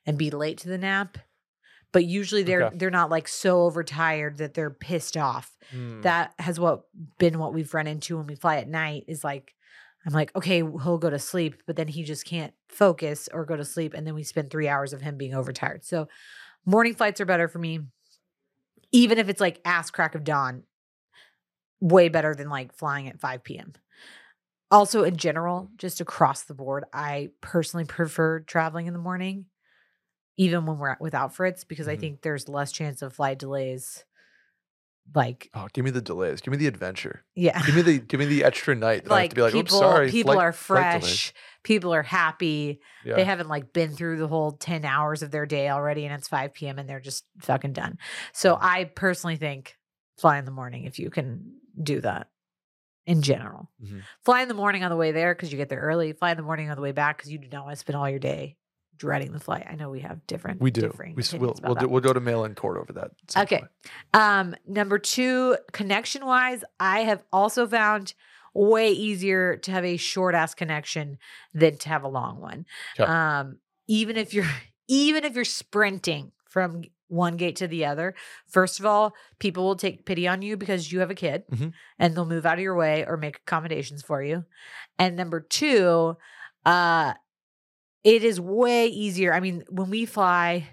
[0.06, 1.18] and be late to the nap.
[1.92, 2.78] But usually they're Okay.
[2.78, 6.04] they're not like so overtired that they're pissed off Mm.
[6.04, 6.84] that has what
[7.18, 9.54] been what we've run into when we fly at night is like
[10.06, 13.58] I'm like, okay, he'll go to sleep, but then he just can't focus or go
[13.58, 13.94] to sleep.
[13.94, 15.84] And then we spend three hours of him being overtired.
[15.84, 16.08] So
[16.66, 17.82] morning flights are better for me.
[18.92, 20.64] Even if it's like ass crack of dawn,
[21.82, 23.74] way better than like flying at 5 p.m.
[24.72, 29.46] Also, in general, just across the board, I personally prefer traveling in the morning,
[30.38, 32.00] even when we're without Fritz, because I Mhm.
[32.00, 34.06] think there's less chance of flight delays.
[35.16, 36.42] Like, Oh, give me the delays.
[36.42, 37.24] Give me the adventure.
[37.36, 37.62] yeah.
[37.66, 39.54] Give me the give me the extra night that I have like to be like,
[39.54, 40.12] people, oops, sorry.
[40.12, 41.34] people flight- are fresh.
[41.64, 42.80] People are happy.
[43.04, 43.16] Yeah.
[43.16, 46.28] They haven't like been through the whole 10 hours of their day already and it's
[46.28, 46.80] 5 p.m.
[46.80, 47.98] and they're just fucking done.
[48.34, 48.58] So.
[48.62, 49.76] I personally think
[50.18, 52.28] fly in the morning if you can do that
[53.06, 53.72] in general.
[53.84, 54.04] Mhm.
[54.24, 56.14] Fly in the morning on the way there because you get there early.
[56.14, 57.96] Fly in the morning on the way back because you do not want to spend
[57.98, 58.56] all your day
[59.00, 59.66] dreading the flight.
[59.68, 60.94] I know we have different we do.
[61.00, 63.12] We, we'll, we'll, do, we'll go to mail in court over that.
[63.36, 63.64] Okay.
[64.14, 68.14] Um, number two, connection wise, I have also found
[68.54, 71.18] way easier to have a short ass connection
[71.54, 72.66] than to have a long one.
[73.00, 73.10] Okay.
[73.10, 73.58] Um,
[73.88, 74.46] even if you're
[74.88, 78.14] even if you're sprinting from one gate to the other,
[78.48, 81.74] first of all, people will take pity on you because you have a kid Mhm.
[81.98, 84.46] and they'll move out of your way or make accommodations for you.
[85.00, 86.18] And number two,
[86.66, 87.14] uh
[88.04, 89.34] it is way easier.
[89.34, 90.68] I mean, when we fly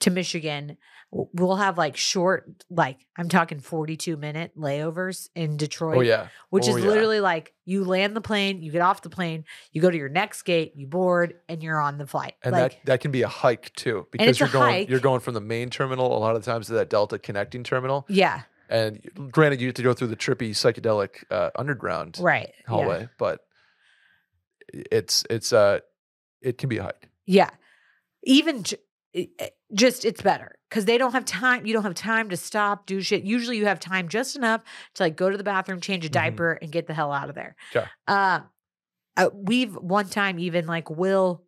[0.00, 0.76] to Michigan,
[1.10, 6.28] we'll have like short, like I'm talking 42 minute layovers in Detroit, Oh yeah.
[6.50, 6.88] which Oh, is yeah.
[6.90, 10.08] literally like you land the plane, you get off the plane, you go to your
[10.08, 12.34] next gate, you board, and you're on the flight.
[12.42, 14.88] And like, that that can be a hike too because you're going hike.
[14.88, 18.06] you're going from the main terminal a lot of times to that Delta connecting terminal.
[18.08, 22.48] yeah, And granted, you have to go through the trippy psychedelic uh, underground right.
[22.58, 22.68] yeah.
[22.70, 23.40] hallway, but
[24.72, 25.80] it's it's uh
[26.42, 27.08] it can be a hike.
[27.26, 27.50] Yeah.
[28.24, 28.76] Even j-
[29.12, 29.30] it,
[29.74, 31.66] just it's better because they don't have time.
[31.66, 33.24] You don't have time to stop, do shit.
[33.24, 34.62] Usually, you have time just enough
[34.94, 36.12] to like go to the bathroom, change a Mhm.
[36.12, 37.56] diaper, and get the hell out of there.
[37.74, 37.86] Okay.
[38.08, 38.40] Uh,
[39.16, 41.44] uh, we've one time even like Will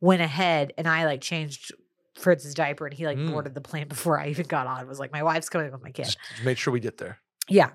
[0.00, 1.72] went ahead and I like changed
[2.16, 3.30] Fritz's diaper and he like Mm.
[3.32, 4.80] boarded the plane before I even got on.
[4.80, 6.04] It was like my wife's coming with my kid.
[6.04, 7.18] Just make sure we get there.
[7.48, 7.70] Yeah.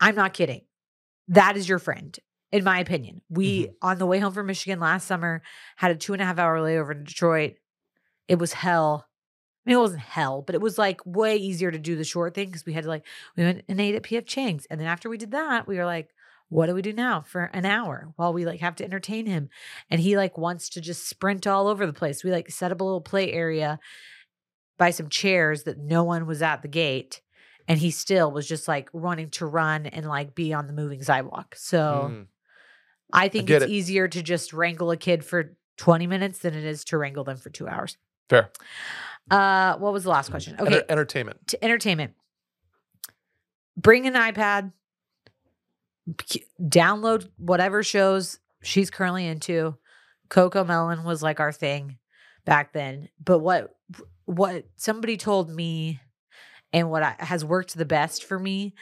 [0.00, 0.62] I'm not kidding.
[1.28, 2.18] That is your friend,
[2.52, 3.22] in my opinion.
[3.28, 3.72] We, Mm-hmm.
[3.88, 5.42] on the way home from Michigan last summer,
[5.76, 7.54] had a two and a half hour layover in Detroit.
[8.28, 9.06] It was hell.
[9.66, 12.34] I mean, it wasn't hell, but it was like way easier to do the short
[12.34, 14.66] thing because we had to like, we went and ate at PF Chang's.
[14.66, 16.08] And then after we did that, we were like,
[16.48, 19.48] what do we do now for an hour while we like have to entertain him?
[19.88, 22.22] And he like wants to just sprint all over the place.
[22.24, 23.78] We like set up a little play area
[24.78, 27.22] by some chairs that no one was at the gate
[27.68, 31.02] and he still was just like running to run and like be on the moving
[31.02, 31.54] sidewalk.
[31.56, 32.26] So Mm.
[33.12, 33.74] I think get it's it.
[33.74, 37.36] easier to just wrangle a kid for 20 minutes than it is to wrangle them
[37.36, 37.96] for two hours.
[38.28, 38.50] Fair.
[39.30, 40.56] Uh, what was the last question?
[40.58, 41.46] Enter- Okay, entertainment.
[41.48, 42.12] to entertainment.
[43.76, 44.72] Bring an iPad.
[46.60, 49.76] Download whatever shows she's currently into.
[50.28, 51.98] Cocomelon was like our thing
[52.44, 53.08] back then.
[53.22, 53.74] But what
[54.24, 56.00] what somebody told me
[56.72, 58.74] and what I, has worked the best for me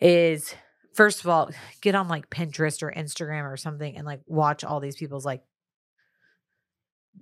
[0.00, 0.54] is
[0.94, 1.50] first of all
[1.80, 5.42] get on like Pinterest or Instagram or something and like watch all these people's like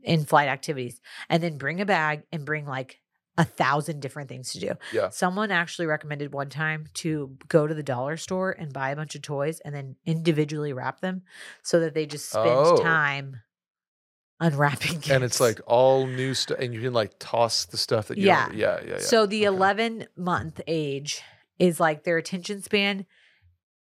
[0.03, 3.01] in flight activities and then bring a bag and bring like
[3.37, 4.73] a thousand different things to do.
[4.93, 5.11] Yeah.
[5.11, 9.15] Someone actually recommended one time to go to the dollar store and buy a bunch
[9.15, 11.23] of toys and then individually wrap them
[11.63, 12.83] so that they just spend Oh.
[12.83, 13.37] time
[14.41, 18.19] unwrapping And it's like all new stuff, and you can like toss the stuff that
[18.19, 18.51] you Yeah.
[18.53, 18.99] yeah, yeah, yeah.
[18.99, 19.57] So the Okay.
[19.57, 21.23] 11 month age
[21.59, 23.07] is like their attention span.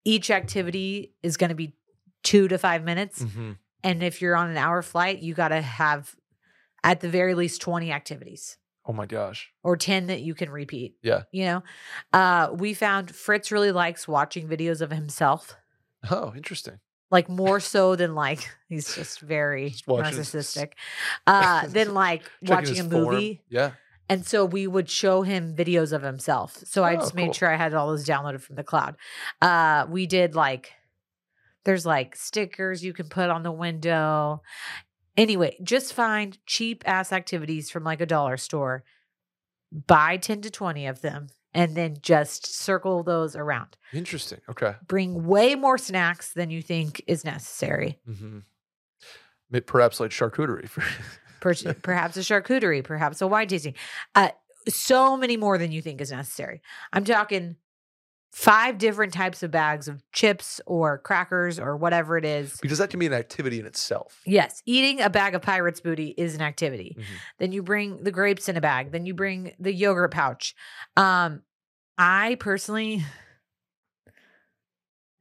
[0.04, 1.74] Each activity is going to be
[2.22, 3.22] two to five minutes.
[3.22, 3.56] Mhm.
[3.82, 6.14] And if you're on an hour flight, you got to have
[6.84, 9.50] at the very least 20 activities Oh my gosh.
[9.62, 10.96] or 10 that you can repeat.
[11.02, 11.22] Yeah.
[11.32, 11.62] You know,
[12.12, 15.56] uh, we found Fritz really likes watching videos of himself,
[16.10, 16.80] Oh, interesting.
[17.10, 20.72] like more so than like he's just very Just watching his- narcissistic,
[21.26, 23.14] uh, than like watching a form.
[23.14, 23.42] movie.
[23.48, 23.72] Yeah.
[24.10, 26.62] And so we would show him videos of himself.
[26.66, 27.32] So I Oh, just made cool.
[27.34, 28.96] sure I had all those downloaded from the cloud.
[29.40, 30.72] Uh, we did like,
[31.64, 34.42] there's like stickers you can put on the window.
[35.16, 38.82] Anyway, just find cheap ass activities from like a dollar store,
[39.86, 43.76] buy 10 to 20 of them, and then just circle those around.
[43.92, 44.40] Interesting.
[44.48, 44.74] Okay.
[44.86, 47.98] Bring way more snacks than you think is necessary.
[48.08, 48.38] Mm-hmm.
[49.66, 50.68] Perhaps like charcuterie.
[50.68, 50.82] For
[51.40, 53.74] Per- perhaps a charcuterie, perhaps a wine tasting.
[54.14, 54.30] Uh,
[54.68, 56.60] so many more than you think is necessary.
[56.92, 57.56] I'm talking
[58.32, 62.58] five different types of bags of chips or crackers or whatever it is.
[62.62, 64.20] because that can be an activity in itself.
[64.24, 66.96] Yes, eating a bag of pirate's booty is an activity.
[66.96, 67.04] Mhm.
[67.38, 68.92] Then you bring the grapes in a bag.
[68.92, 70.54] Then you bring the yogurt pouch.
[70.96, 71.42] Um,
[71.98, 73.04] I personally,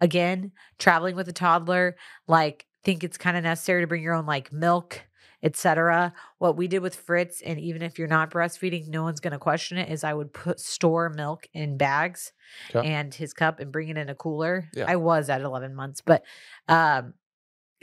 [0.01, 1.95] again, traveling with a toddler,
[2.27, 5.01] like think it's kind of necessary to bring your own like milk,
[5.43, 6.13] etc.
[6.37, 9.39] What we did with Fritz, and even if you're not breastfeeding, no one's going to
[9.39, 9.89] question it.
[9.89, 12.31] Is I would put store milk in bags
[12.73, 12.87] Okay.
[12.89, 14.69] and his cup and bring it in a cooler.
[14.73, 14.85] Yeah.
[14.87, 16.23] I was at 11 months, but
[16.67, 17.13] um,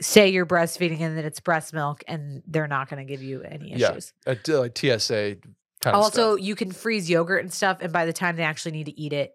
[0.01, 3.41] say you're breastfeeding and then it's breast milk, and they're not going to give you
[3.43, 3.91] any Yeah.
[3.91, 4.13] issues.
[4.25, 5.37] Uh, like TSA
[5.81, 6.45] kind Also, stuff.
[6.45, 9.13] you can freeze yogurt and stuff, and by the time they actually need to eat
[9.13, 9.33] it,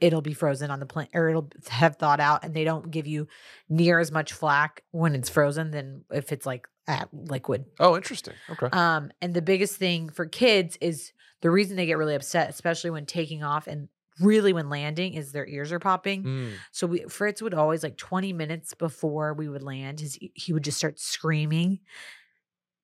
[0.00, 3.06] it'll be frozen on the plane or it'll have thawed out, and they don't give
[3.06, 3.26] you
[3.68, 7.64] near as much flack when it's frozen than if it's like at liquid.
[7.78, 8.34] Oh, interesting.
[8.50, 8.68] Okay.
[8.72, 12.90] Um, and the biggest thing for kids is the reason they get really upset, especially
[12.90, 13.88] when taking off and
[14.20, 16.24] really when landing, is their ears are popping.
[16.24, 16.52] Mm.
[16.70, 20.64] So we Fritz would always like 20 minutes before we would land, his he would
[20.64, 21.80] just start screaming.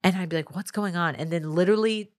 [0.04, 1.16] And I'd be like, what's going on?
[1.16, 2.12] And then literally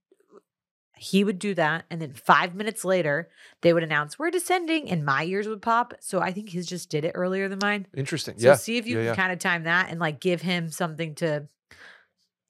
[0.99, 1.85] he would do that.
[1.89, 3.29] And then five minutes later,
[3.61, 5.93] they would announce, We're descending, and my ears would pop.
[6.01, 7.87] So I think his just did it earlier than mine.
[7.95, 8.37] Interesting.
[8.37, 8.55] So yeah.
[8.55, 9.15] see if you yeah, can yeah.
[9.15, 11.47] kind of time that and like give him something to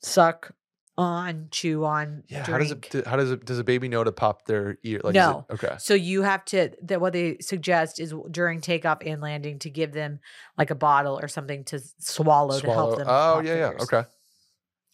[0.02, 0.52] suck
[0.98, 2.44] on, chew on, Yeah.
[2.44, 2.50] drink.
[2.50, 3.08] How does it?
[3.08, 3.46] How does it?
[3.46, 5.00] Does a baby know to pop their ear?
[5.04, 5.46] Like, No.
[5.50, 5.76] it- okay.
[5.80, 9.94] So you have to that what they suggest is during takeoff and landing to give
[9.94, 10.20] them
[10.58, 13.08] like a bottle or something to s- swallow, to help them.
[13.10, 13.70] Oh yeah, yeah.
[13.72, 13.82] ears.
[13.84, 14.04] Okay.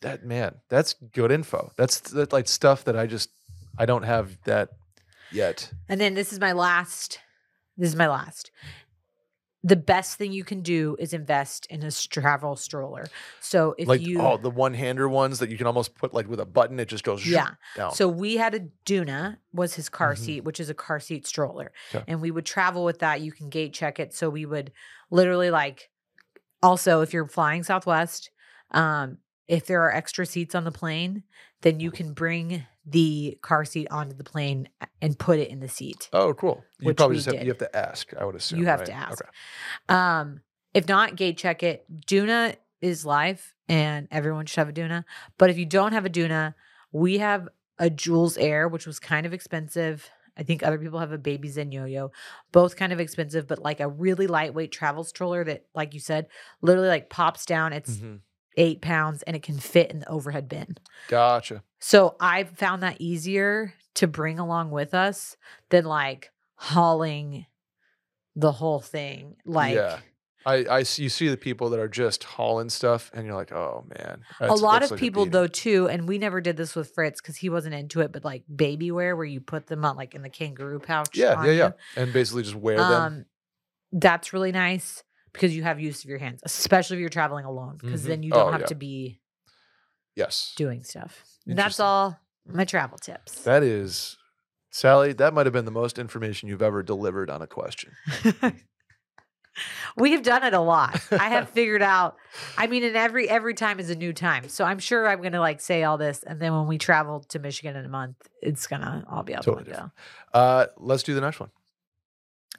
[0.01, 1.71] That man, that's good info.
[1.77, 3.31] That's that like stuff that I just
[3.77, 4.69] I don't have that
[5.31, 5.71] yet.
[5.89, 7.19] And then this is my last.
[7.77, 8.51] This is my last.
[9.63, 13.09] The best thing you can do is invest in a travel stroller.
[13.39, 16.27] So if like you oh, the one hander ones that you can almost put like
[16.29, 17.49] with a button, it just goes Yeah.
[17.75, 17.91] down.
[17.91, 20.17] So we had a Doona was his car Mhm.
[20.19, 21.71] seat, which is a car seat stroller.
[21.93, 22.03] Okay.
[22.07, 23.21] And we would travel with that.
[23.21, 24.13] You can gate check it.
[24.13, 24.71] So we would
[25.09, 25.89] literally like
[26.61, 28.29] also if you're flying Southwest,
[28.69, 31.23] um, if there are extra seats on the plane,
[31.61, 34.69] then you can bring the car seat onto the plane
[35.01, 36.09] and put it in the seat.
[36.13, 36.63] Oh, cool.
[36.79, 37.43] You probably just have did.
[37.43, 38.13] you have to ask.
[38.19, 38.59] I would assume.
[38.59, 38.85] You have right?
[38.87, 39.21] to ask.
[39.23, 39.29] Okay.
[39.89, 40.41] Um,
[40.73, 41.85] if not, gate check it.
[42.05, 45.03] Doona is live and everyone should have a Doona.
[45.37, 46.53] But if you don't have a Doona,
[46.91, 47.47] we have
[47.79, 50.09] a Joolz Aer, which was kind of expensive.
[50.37, 52.11] I think other people have a Babyzen Yo-Yo,
[52.51, 56.27] both kind of expensive, but like a really lightweight travel stroller that, like you said,
[56.61, 57.71] literally like pops down.
[57.73, 58.19] It's Mhm.
[58.57, 60.77] eight pounds and it can fit in the overhead bin.
[61.07, 61.63] Gotcha.
[61.87, 65.37] So I've found that easier to bring along with us
[65.69, 67.45] than like hauling
[68.35, 69.35] the whole thing.
[69.45, 69.99] Like yeah.
[70.47, 73.51] I, I see, you see the people that are just hauling stuff, and you're like,
[73.51, 74.23] oh man.
[74.41, 77.37] a lot of like people though too, and we never did this with Fritz because
[77.37, 80.23] he wasn't into it, but like baby wear where you put them on like in
[80.23, 81.19] the kangaroo pouch.
[81.19, 82.89] Yeah, yeah, yeah, and basically just wear them.
[82.89, 83.25] Um,
[83.91, 87.77] that's really nice because you have use of your hands, especially if you're traveling alone,
[87.77, 88.07] because Mhm.
[88.07, 88.67] then you don't Oh, have yeah.
[88.67, 89.19] to be
[90.15, 91.34] Yes, doing stuff.
[91.45, 93.41] That's all my travel tips.
[93.43, 94.17] that is,
[94.71, 95.13] Sally.
[95.13, 97.91] That might have been the most information you've ever delivered on a question.
[99.97, 100.99] We've done it a lot.
[101.11, 102.17] I have figured out.
[102.57, 104.49] I mean, and every every time is a new time.
[104.49, 107.39] So I'm sure I'm gonna like say all this, and then when we travel to
[107.39, 109.91] Michigan in a month, it's gonna all be out Totally the window.
[110.33, 111.51] Uh, let's do the next one.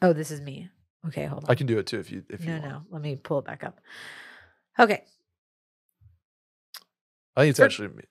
[0.01, 0.71] Oh, this is me.
[1.09, 1.51] Okay, hold on.
[1.51, 2.83] I can do it too if you if you no, no.
[2.91, 3.79] Let me pull it back up.
[4.79, 5.05] Okay.
[7.37, 8.05] I think it's For- actually me.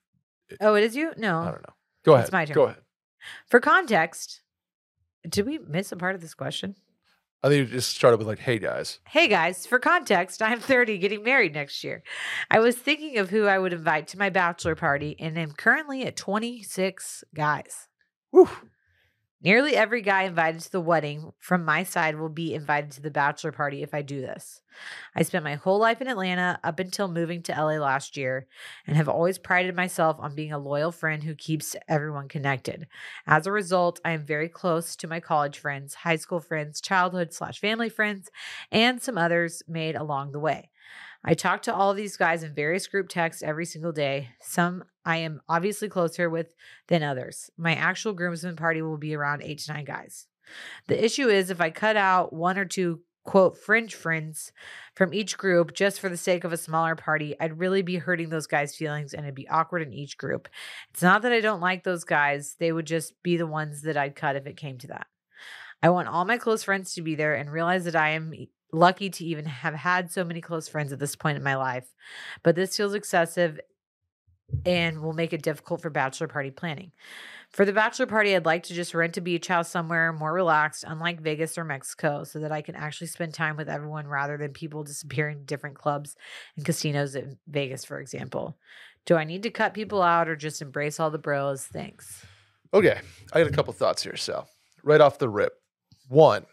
[0.62, 1.12] Oh, it is you?
[1.18, 1.40] No.
[1.40, 1.74] I don't know.
[2.04, 2.26] Go ahead.
[2.26, 2.56] It's my turn.
[2.56, 2.82] Go ahead.
[3.48, 4.42] For context,
[5.28, 6.76] did we miss a part of this question?
[7.44, 10.98] I think you just started with like, "Hey guys." Hey guys, for context, I'm 30
[10.98, 12.02] getting married next year.
[12.50, 16.04] I was thinking of who I would invite to my bachelor party and am currently
[16.06, 17.88] at 26 guys.
[18.32, 18.50] Woo.
[19.46, 23.12] Nearly every guy invited to the wedding from my side will be invited to the
[23.12, 24.62] bachelor party if I do this.
[25.16, 28.48] I spent my whole life in Atlanta up until moving to LA last year
[28.88, 32.88] and have always prided myself on being a loyal friend who keeps everyone connected.
[33.28, 37.32] As a result, I am very close to my college friends, high school friends, childhood
[37.32, 38.32] slash family friends,
[38.72, 40.72] and some others made along the way.
[41.24, 44.30] I talk to all these guys in various group texts every single day.
[44.42, 46.54] Some I am obviously closer with
[46.88, 47.50] than others.
[47.58, 50.28] My actual groomsmen party will be around eight to nine guys.
[50.88, 54.52] The issue is if I cut out one or two quote fringe friends
[54.96, 58.30] from each group just for the sake of a smaller party, I'd really be hurting
[58.30, 60.48] those guys' feelings and it'd be awkward in each group.
[60.92, 63.98] It's not that I don't like those guys, they would just be the ones that
[63.98, 65.08] I'd cut if it came to that.
[65.82, 68.34] I want all my close friends to be there and realize that I am
[68.72, 71.88] lucky to even have had so many close friends at this point in my life.
[72.44, 73.60] But this feels excessive
[74.66, 76.92] and will make it difficult for bachelor party planning.
[77.52, 80.84] For the bachelor party, I'd like to just rent a beach house somewhere more relaxed,
[80.86, 84.52] unlike Vegas or Mexico, so that I can actually spend time with everyone rather than
[84.52, 86.16] people disappearing to different clubs
[86.56, 88.58] and casinos in Vegas, for example.
[89.06, 91.66] Do I need to cut people out or just embrace all the bros?
[91.66, 92.26] Thanks.
[92.74, 93.00] Okay,
[93.32, 94.18] I got a couple thoughts here.
[94.18, 94.46] So,
[94.84, 95.54] right off the rip,
[96.10, 96.46] one,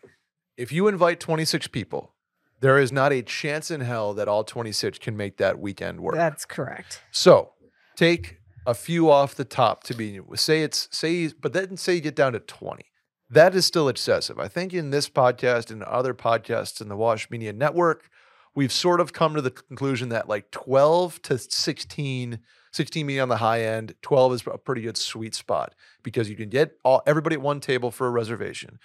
[0.56, 2.14] if you invite 26 people,
[2.60, 6.14] there is not a chance in hell that all 26 can make that weekend work.
[6.14, 7.02] That's correct.
[7.10, 7.52] So,
[7.96, 12.00] take a few off the top to be say it's say but then say you
[12.00, 12.84] get down to 20.
[13.30, 14.38] That is still excessive.
[14.38, 18.10] I think in this podcast and other podcasts in the Wash Media Network,
[18.54, 22.38] we've sort of come to the conclusion that like 12 to 16
[22.74, 26.36] 16 being on the high end 12 is a pretty good sweet spot because you
[26.36, 28.78] can get all everybody at one table for a reservation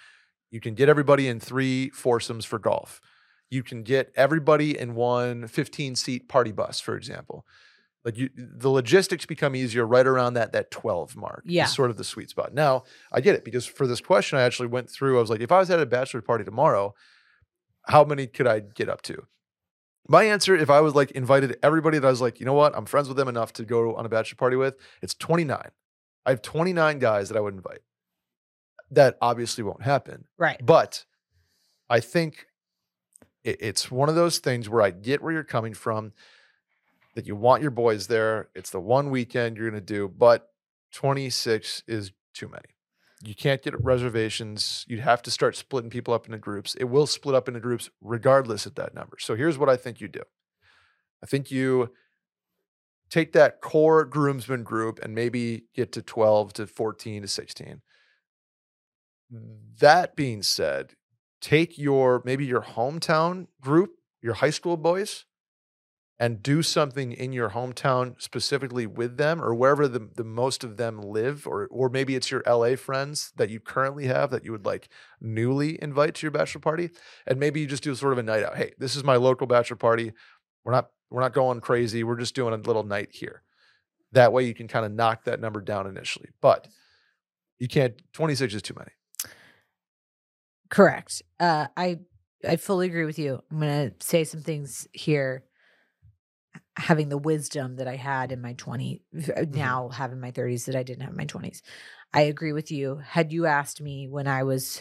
[0.50, 3.00] you can get everybody in three foursomes for golf
[3.50, 7.46] you can get everybody in one 15 seat party bus for example
[8.04, 11.64] like you the logistics become easier right around that that 12 mark Yeah.
[11.64, 14.42] is sort of the sweet spot now i get it because for this question i
[14.42, 16.94] actually went through i was like if i was at a bachelor party tomorrow
[17.86, 19.26] how many could i get up to
[20.10, 22.74] my answer, if I was like invited everybody that I was like, you know what,
[22.74, 25.60] I'm friends with them enough to go on a bachelor party with, it's 29.
[26.24, 27.80] I have 29 guys that I would invite.
[28.90, 30.24] That obviously won't happen.
[30.38, 30.58] Right.
[30.64, 31.04] But
[31.90, 32.46] I think
[33.44, 36.14] it, it's one of those things where I get where you're coming from,
[37.18, 38.48] that you want your boys there.
[38.54, 40.52] It's the one weekend you're going to do, but
[40.92, 42.76] 26 is too many.
[43.24, 44.84] You can't get reservations.
[44.86, 46.76] You'd have to start splitting people up into groups.
[46.76, 49.16] It will split up into groups regardless of that number.
[49.18, 50.22] So here's what I think you do
[51.20, 51.90] I think you
[53.10, 57.82] take that core groomsmen group and maybe get to 12 to 14 to 16.
[59.80, 60.92] That being said,
[61.40, 65.24] take your maybe your hometown group, your high school boys,
[66.20, 70.76] and do something in your hometown specifically with them or wherever the, the most of
[70.76, 74.50] them live, or or maybe it's your LA friends that you currently have that you
[74.52, 74.88] would like
[75.20, 76.90] newly invite to your bachelor party.
[77.26, 78.56] And maybe you just do sort of a night out.
[78.56, 80.12] Hey, this is my local bachelor party.
[80.64, 82.02] We're not We're not going crazy.
[82.04, 83.42] We're just doing a little night here.
[84.12, 86.30] That way you can kind of knock that number down initially.
[86.40, 86.66] But
[87.58, 88.90] you can't 26 is too many.
[90.70, 91.22] Correct.
[91.40, 91.98] Uh, I
[92.46, 93.42] I fully agree with you.
[93.50, 95.44] I'm gonna say some things here.
[96.78, 99.02] Having the wisdom that I had in my 20
[99.50, 101.60] now have in my 30s that I didn't have in my 20s.
[102.14, 102.96] I agree with you.
[103.04, 104.80] Had you asked me when I was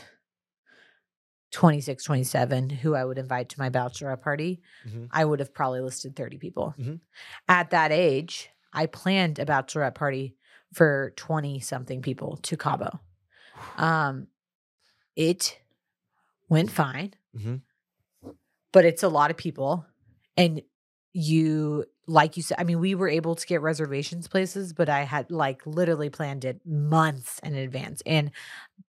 [1.51, 5.07] 26, 27 who I would invite to my bachelorette party, Mhm.
[5.11, 6.75] I would have probably listed 30 people.
[6.77, 6.99] Mhm.
[7.47, 10.35] At that age, I planned a bachelorette party
[10.73, 12.99] for 20 something people to Cabo.
[13.77, 14.27] Um,
[15.15, 15.59] it
[16.49, 17.61] went fine, Mhm.
[18.71, 19.85] but it's a lot of people.
[20.35, 20.61] And
[21.19, 25.01] you, like you said, I mean, we were able to get reservations places, but I
[25.01, 28.03] had like literally planned it months in advance.
[28.05, 28.29] And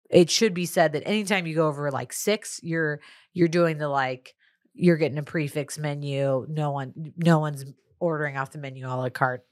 [0.10, 3.02] it should be said that anytime you go over like six, you're
[3.34, 4.36] you're doing the like
[4.74, 6.46] you're getting a prefix menu.
[6.50, 7.66] No one no one's
[8.00, 9.46] ordering off the menu a la carte,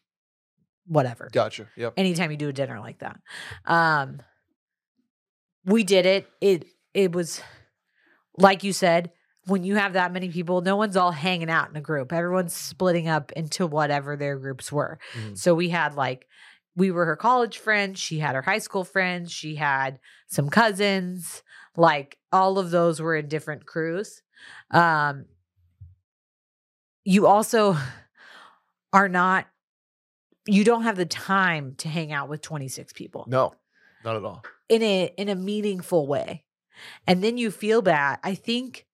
[0.88, 1.67] whatever Gotcha.
[1.76, 1.95] Yep.
[1.97, 3.19] anytime you do a dinner like that.
[3.65, 4.22] Um
[5.65, 6.26] we did it.
[6.39, 7.41] It it was
[8.38, 9.11] like you said,
[9.46, 12.14] when you have that many people, no one's all hanging out in a group.
[12.14, 15.00] Everyone's splitting up into whatever their groups were.
[15.14, 15.38] Mhm.
[15.38, 16.28] So we had like
[16.76, 21.44] we were her college friends, she had her high school friends, she had some cousins,
[21.76, 24.22] like all of those were in different crews.
[24.72, 25.26] Um
[27.04, 27.76] you also
[28.94, 29.48] are not
[30.48, 33.54] you don't have the time to hang out with 26 people No,
[34.04, 34.44] not at all.
[34.70, 36.46] in a in a meaningful way.
[37.06, 38.20] And then you feel bad.
[38.24, 38.88] I think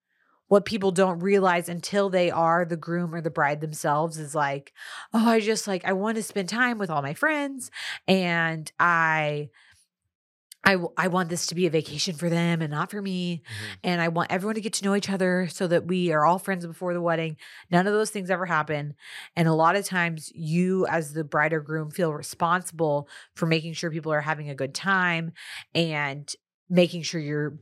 [0.47, 4.73] what people don't realize until they are the groom or the bride themselves is like,
[5.13, 7.69] oh, I just like I want to spend time with all my friends
[8.07, 9.49] and I
[10.63, 13.77] I I want this to be a vacation for them and not for me Mhm.
[13.83, 16.39] and I want everyone to get to know each other so that we are all
[16.39, 17.37] friends before the wedding.
[17.69, 18.95] None of those things ever happen.
[19.35, 23.73] And a lot of times, you, as the bride or groom, feel responsible for making
[23.73, 25.31] sure people are having a good time
[25.75, 26.33] and
[26.69, 27.59] making sure you're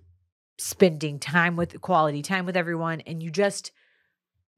[0.57, 3.01] spending time with quality time with everyone.
[3.01, 3.71] And you just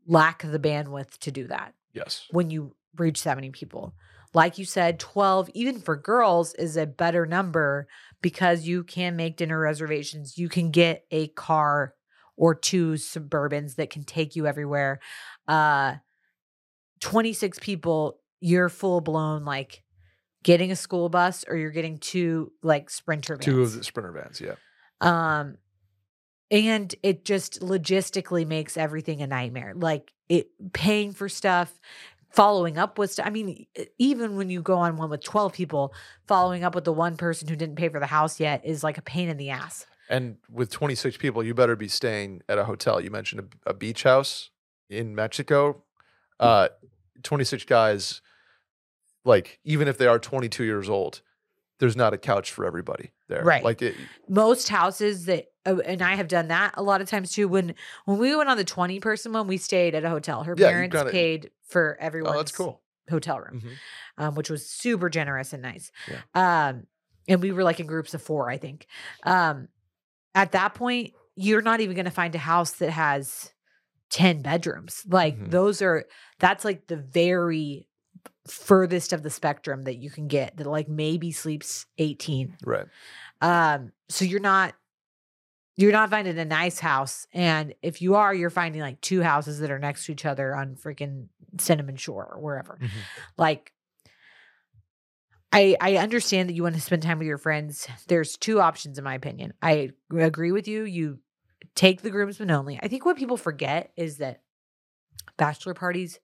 [0.05, 2.25] lack the bandwidth to do that Yes.
[2.31, 3.93] when you reach that many people.
[4.33, 7.87] Like you said, 12, even for girls, is a better number
[8.21, 10.37] because you can make dinner reservations.
[10.37, 11.93] You can get a car
[12.35, 14.99] or two Suburbans that can take you everywhere.
[15.47, 15.95] Uh,
[16.99, 19.83] 26 people, you're full blown like
[20.43, 23.45] getting a school bus or you're getting two like sprinter vans.
[23.45, 24.41] Two of the sprinter vans.
[24.41, 24.55] Yeah.
[25.01, 25.57] Um,
[26.51, 29.73] and it just logistically makes everything a nightmare.
[29.75, 31.79] Like it paying for stuff,
[32.31, 33.25] following up with stuff.
[33.25, 33.65] I mean,
[33.97, 35.93] even when you go on one with 12 people,
[36.27, 38.97] following up with the one person who didn't pay for the house yet is like
[38.97, 39.85] a pain in the ass.
[40.09, 43.01] And with 26 people, you better be staying at a hotel.
[43.01, 44.51] You mentioned a, a beach house
[44.89, 45.83] in Mexico.
[46.39, 46.69] Uh,
[47.23, 48.21] 26 guys,
[49.25, 51.21] like, even if they are 22 years old,
[51.79, 53.43] there's not a couch for everybody there.
[53.43, 53.63] Right.
[53.63, 53.95] Like, it,
[54.27, 57.47] Most houses that uh, and I have done that a lot of times too.
[57.47, 57.75] When
[58.05, 60.43] when we went on the 20 person one, we stayed at a hotel.
[60.43, 62.81] Her Yeah, parents kinda- paid for oh, everyone's that's cool.
[63.09, 63.61] hotel room.
[63.61, 63.71] Mhm.
[64.19, 65.91] um, which was super generous and nice.
[66.33, 66.87] Um,
[67.27, 68.87] and we were like in groups of four, I think.
[69.23, 69.67] Um,
[70.33, 73.51] at that point, you're not even going to find a house that has
[74.09, 75.03] 10 bedrooms.
[75.07, 75.51] Like Mhm.
[75.51, 76.05] those are,
[76.39, 77.87] that's like the very
[78.47, 82.57] furthest of the spectrum that you can get that like maybe sleeps 18.
[82.65, 82.85] Right.
[83.41, 84.73] Um, so you're not,
[85.75, 87.27] you're not finding a nice house.
[87.33, 90.55] And if you are, you're finding like two houses that are next to each other
[90.55, 91.27] on freaking
[91.59, 92.89] Cinnamon Shore or wherever Mhm.
[93.37, 93.73] like
[95.51, 97.87] I I understand that you want to spend time with your friends.
[98.07, 99.53] There's two options in my opinion.
[99.61, 100.83] I agree with you.
[100.83, 101.19] You
[101.73, 102.79] take the groomsmen only.
[102.81, 104.41] I think what people forget is that
[105.37, 106.19] bachelor parties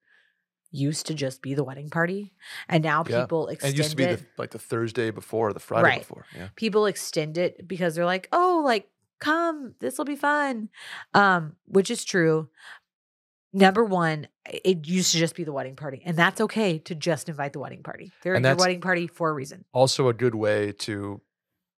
[0.73, 2.33] used to just be the wedding party
[2.67, 3.21] and now Yeah.
[3.21, 4.19] people extend it used to be it.
[4.19, 5.99] the, like the Thursday before, or the Friday Right.
[5.99, 6.25] before.
[6.35, 6.49] Yeah.
[6.55, 10.69] people extend it because they're like, "Oh, like come, this will be fun."
[11.13, 12.49] Um which is true.
[13.55, 17.29] Number one, it used to just be the wedding party, and that's okay to just
[17.29, 18.11] invite the wedding party.
[18.23, 19.63] They're And your wedding party for a reason.
[19.73, 21.21] Also, a good way to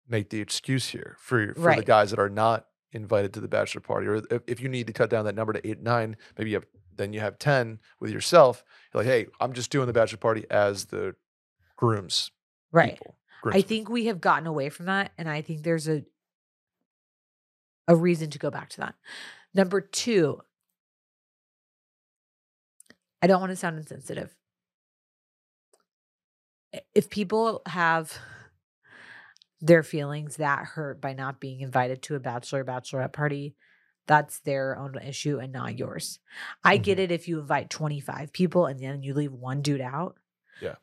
[0.08, 3.82] make the excuse here for, for the guys that are not invited to the bachelor
[3.82, 6.52] party, or if, if you need to cut down that number to eight, nine, maybe
[6.52, 6.66] you have
[6.98, 8.64] then you have 10 with yourself.
[8.94, 11.16] You're like, hey, I'm just doing the bachelor party as the
[11.76, 12.32] grooms.
[12.72, 12.94] Right.
[12.94, 16.04] people, I groomsmen." think we have gotten away from that, and I think there's a
[17.88, 18.96] a reason to go back to that.
[19.54, 20.42] Number two,
[23.22, 24.36] I don't want to sound insensitive.
[26.94, 28.18] If people have
[29.62, 33.56] their feelings that hurt by not being invited to a bachelor or bachelorette party,
[34.08, 36.20] that's their own issue and not yours.
[36.64, 37.06] I get mm-hmm.
[37.06, 40.18] it if you invite 25 people and then you leave one dude out.
[40.62, 40.76] Yeah.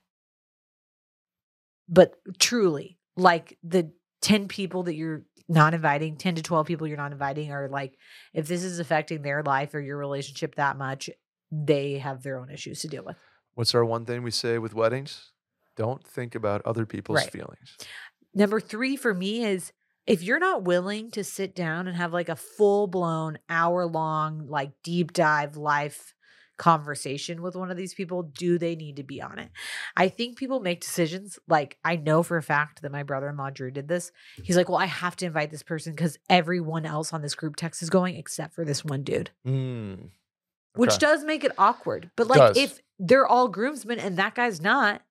[1.89, 3.93] But truly, like the
[4.23, 7.99] 10 people that you're not inviting, 10 to 12 people you're not inviting are like,
[8.33, 11.11] if this is affecting their life or your relationship that much,
[11.51, 13.17] they have their own issues to deal with.
[13.55, 15.33] What's our one thing we say with weddings?
[15.77, 17.31] Don't think about other people's Right.
[17.31, 17.77] feelings.
[18.35, 19.73] Number three for me is
[20.07, 24.47] if you're not willing to sit down and have like a full blown hour long,
[24.49, 26.15] like deep dive life
[26.59, 29.51] conversation with one of these people, do they need to be on it?
[29.97, 31.39] I think people make decisions.
[31.49, 34.13] Like I know for a fact that my brother in law Drew did this.
[34.43, 37.57] He's like, well, I have to invite this person because everyone else on this group
[37.57, 39.31] text is going except for this one dude.
[39.47, 40.11] Mm.
[40.75, 42.11] Which does make it awkward.
[42.17, 42.57] But like Does.
[42.57, 45.03] if they're all groomsmen and that guy's not,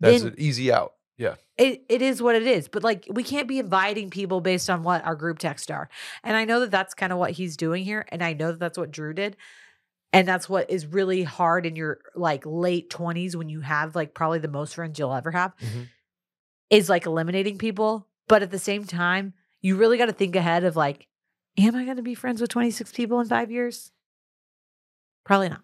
[0.00, 0.92] That's then an easy out.
[1.20, 1.34] Yeah.
[1.58, 4.82] it, it is what it is but like we can't be inviting people based on
[4.82, 5.90] what our group text are
[6.24, 8.58] and i know that that's kind of what he's doing here and i know that
[8.58, 9.36] that's what drew did
[10.14, 14.14] and that's what is really hard in your like late 20s when you have like
[14.14, 15.88] probably the most friends you'll ever have Mhm.
[16.70, 20.64] is like eliminating people but at the same time you really got to think ahead
[20.64, 21.06] of like
[21.58, 23.92] am i going to be friends with 26 people in five years
[25.24, 25.62] probably not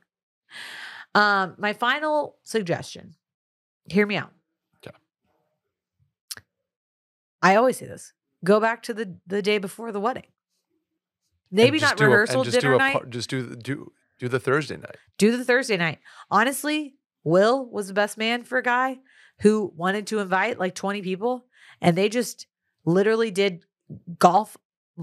[1.15, 3.15] um my final suggestion
[3.89, 4.33] hear me out
[7.53, 8.13] I always say this.
[8.45, 10.27] Go back to the the day before the wedding.
[11.51, 13.11] Maybe not do a- rehearsal just dinner do a night.
[13.11, 14.97] just do the- do do the Thursday night.
[15.19, 15.99] do the Thursday night.
[16.31, 18.99] Honestly, Will was the best man for a guy
[19.41, 21.47] who wanted to invite like 20 people
[21.81, 22.47] and they just
[22.85, 23.65] literally did
[24.19, 24.57] golf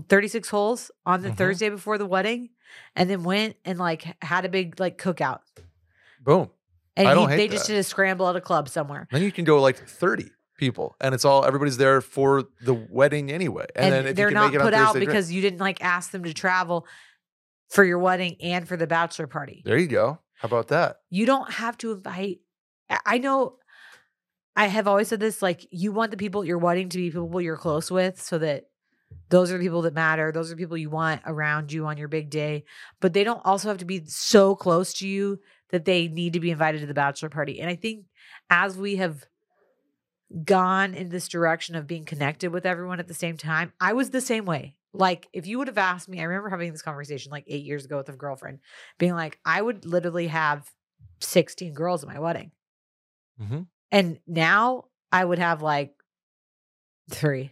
[0.09, 1.37] 36 holes on the Mhm.
[1.37, 2.49] Thursday before the wedding
[2.95, 5.41] and then went and like had a big like cookout.
[6.21, 6.49] Boom.
[6.95, 9.07] And I he, they just did a scramble at a club somewhere.
[9.11, 13.31] Then you can go like 30 people and it's all everybody's there for the wedding
[13.31, 13.65] anyway.
[13.75, 15.07] And, And, then if they're you can not make it on put out Thursday, great.
[15.07, 16.85] because you didn't like ask them to travel
[17.69, 19.63] for your wedding and for the bachelor party.
[19.65, 20.19] there you go.
[20.35, 20.97] How about that?
[21.09, 22.39] you don't have to invite
[22.89, 23.57] I- I know
[24.55, 27.09] I have always said this like you want the people at your wedding to be
[27.09, 28.65] people you're close with so that
[29.29, 30.31] those are the people that matter.
[30.31, 32.65] Those are the people you want around you on your big day.
[32.99, 35.39] But they don't also have to be so close to you
[35.71, 37.59] that they need to be invited to the bachelor party.
[37.59, 38.05] And I think
[38.49, 39.23] as we have
[40.43, 44.09] gone in this direction of being connected with everyone at the same time, I was
[44.09, 44.75] the same way.
[44.93, 47.85] Like if you would have asked me, I remember having this conversation like eight years
[47.85, 48.59] ago with a girlfriend,
[48.97, 50.69] being like, I would literally have
[51.21, 52.51] 16 girls at my wedding.
[53.41, 53.67] Mhm.
[53.91, 55.93] And now I would have like
[57.09, 57.51] three.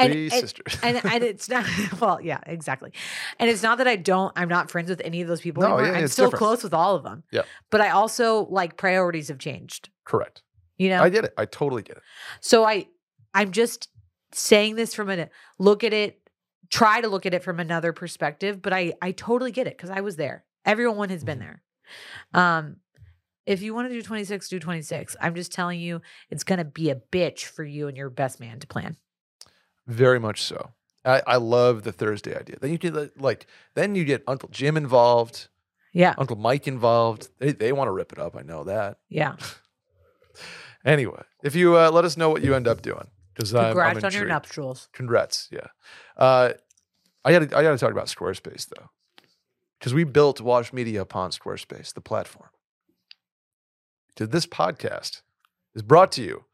[0.00, 0.78] And- Three and- sisters.
[0.82, 1.66] And, and it's not,
[2.00, 2.92] well, yeah, exactly.
[3.40, 5.76] And it's not that I don't, I'm not friends with any of those people No,
[5.78, 5.92] anymore.
[5.96, 6.38] yeah, I'm still different.
[6.38, 7.24] close with all of them.
[7.32, 7.42] Yeah.
[7.70, 10.42] But I also like priorities have changed, Correct.
[10.78, 11.02] You know?
[11.02, 11.34] I get it.
[11.36, 12.02] I totally get it.
[12.40, 12.86] So I
[13.34, 13.88] I'm just
[14.32, 16.20] saying this from a look at it,
[16.70, 19.90] try to look at it from another perspective, but I I totally get it because
[19.90, 20.44] I was there.
[20.64, 21.40] Everyone has been Mhm.
[21.40, 21.62] there.
[22.34, 22.76] Um
[23.46, 25.16] if you want to do 26, do 26.
[25.22, 28.58] I'm just telling you it's gonna be a bitch for you and your best man
[28.60, 28.96] to plan.
[29.86, 30.72] Very much so.
[31.04, 32.56] I, I love the Thursday idea.
[32.60, 35.48] Then you the- like then you get Uncle Jim involved,
[35.94, 36.14] Yeah.
[36.18, 37.28] Uncle Mike involved.
[37.38, 38.36] They they want to rip it up.
[38.36, 38.98] I know that.
[39.08, 39.36] Yeah.
[40.88, 43.72] Anyway, if you uh, let us know what you end up doing, because I'm, I'm
[43.72, 44.88] Congrats on your nuptials.
[44.92, 45.66] Congrats, yeah.
[46.16, 46.54] Uh,
[47.26, 48.88] I got to I got to talk about Squarespace though,
[49.78, 52.48] because we built Wash Media upon Squarespace, the platform.
[54.16, 55.20] To this podcast
[55.74, 56.46] is brought to you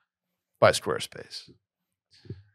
[0.59, 1.51] by Squarespace.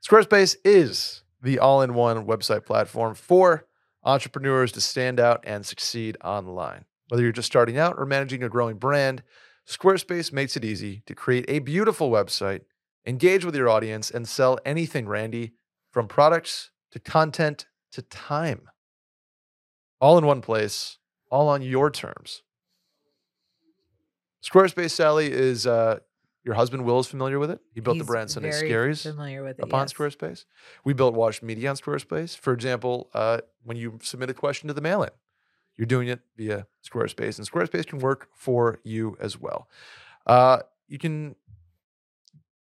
[0.05, 3.65] Squarespace is the all-in-one website platform for
[4.03, 6.83] entrepreneurs to stand out and succeed online.
[7.07, 9.23] Whether you're just starting out or managing a growing brand,
[9.69, 12.61] Squarespace makes it easy to create a beautiful website,
[13.05, 15.53] engage with your audience, and sell anything, Randy,
[15.91, 18.69] from products to content to time.
[20.01, 20.97] All in one place,
[21.29, 22.41] all on your terms.
[24.43, 25.99] Squarespace, Sally, is uh,
[26.43, 27.59] your husband Will is familiar with it.
[27.71, 29.63] He built He's the brand Sunday Scaries Familiar with it.
[29.63, 29.93] upon yes.
[29.93, 30.45] Squarespace.
[30.83, 32.35] We built Wash Media on Squarespace.
[32.35, 35.11] For example, uh, when you submit a question to the mail in,
[35.79, 39.69] you're doing it via Squarespace, and Squarespace can work for you as well.
[40.27, 40.59] Uh,
[40.89, 41.37] you can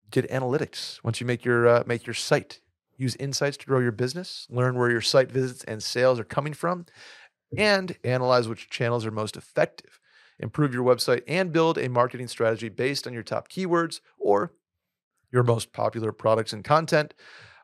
[0.10, 2.62] get analytics once you make your uh, make your site.
[2.96, 4.48] Use insights to grow your business.
[4.50, 6.86] Learn where your site visits and sales are coming from,
[7.58, 10.00] and analyze which channels are most effective.
[10.40, 14.54] Improve your website and build a marketing strategy based on your top keywords or
[15.30, 17.14] your most popular products and content.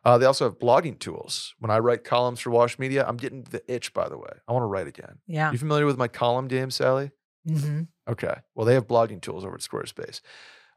[0.05, 1.53] Uh, they also have blogging tools.
[1.59, 4.31] When I write columns for Wash Media, I'm getting the itch, by the way.
[4.47, 5.19] I want to write again.
[5.27, 5.51] Yeah.
[5.51, 7.11] You familiar with my column game, Sally?
[7.47, 8.35] hmm Okay.
[8.55, 10.21] Well, they have blogging tools over at Squarespace.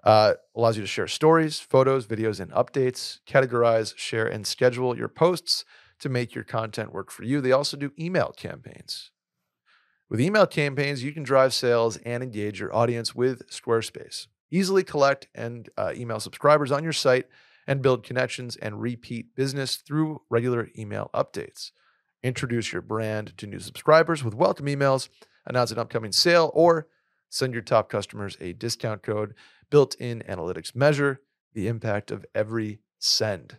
[0.04, 5.08] Uh, allows you to share stories, photos, videos, and updates, categorize, share, and schedule your
[5.08, 5.64] posts
[6.00, 7.40] to make your content work for you.
[7.40, 9.12] They also do email campaigns.
[10.10, 14.26] With email campaigns, you can drive sales and engage your audience with Squarespace.
[14.50, 17.26] Easily collect and uh, email subscribers on your site
[17.66, 21.70] and build connections and repeat business through regular email updates.
[22.22, 25.08] Introduce your brand to new subscribers with welcome emails,
[25.46, 26.86] announce an upcoming sale, or
[27.28, 29.34] send your top customers a discount code.
[29.70, 31.20] Built in analytics measure
[31.54, 33.56] the impact of every send.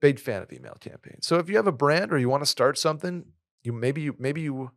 [0.00, 1.26] Big fan of email campaigns.
[1.26, 3.26] So if you have a brand or you want to start something,
[3.62, 4.72] you maybe you maybe you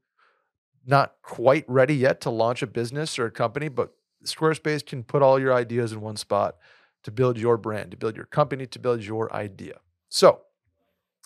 [0.86, 3.94] not quite ready yet to launch a business or a company, but
[4.26, 6.56] Squarespace can put all your ideas in one spot
[7.04, 9.80] to build your brand, to build your company, to build your idea.
[10.10, 10.42] So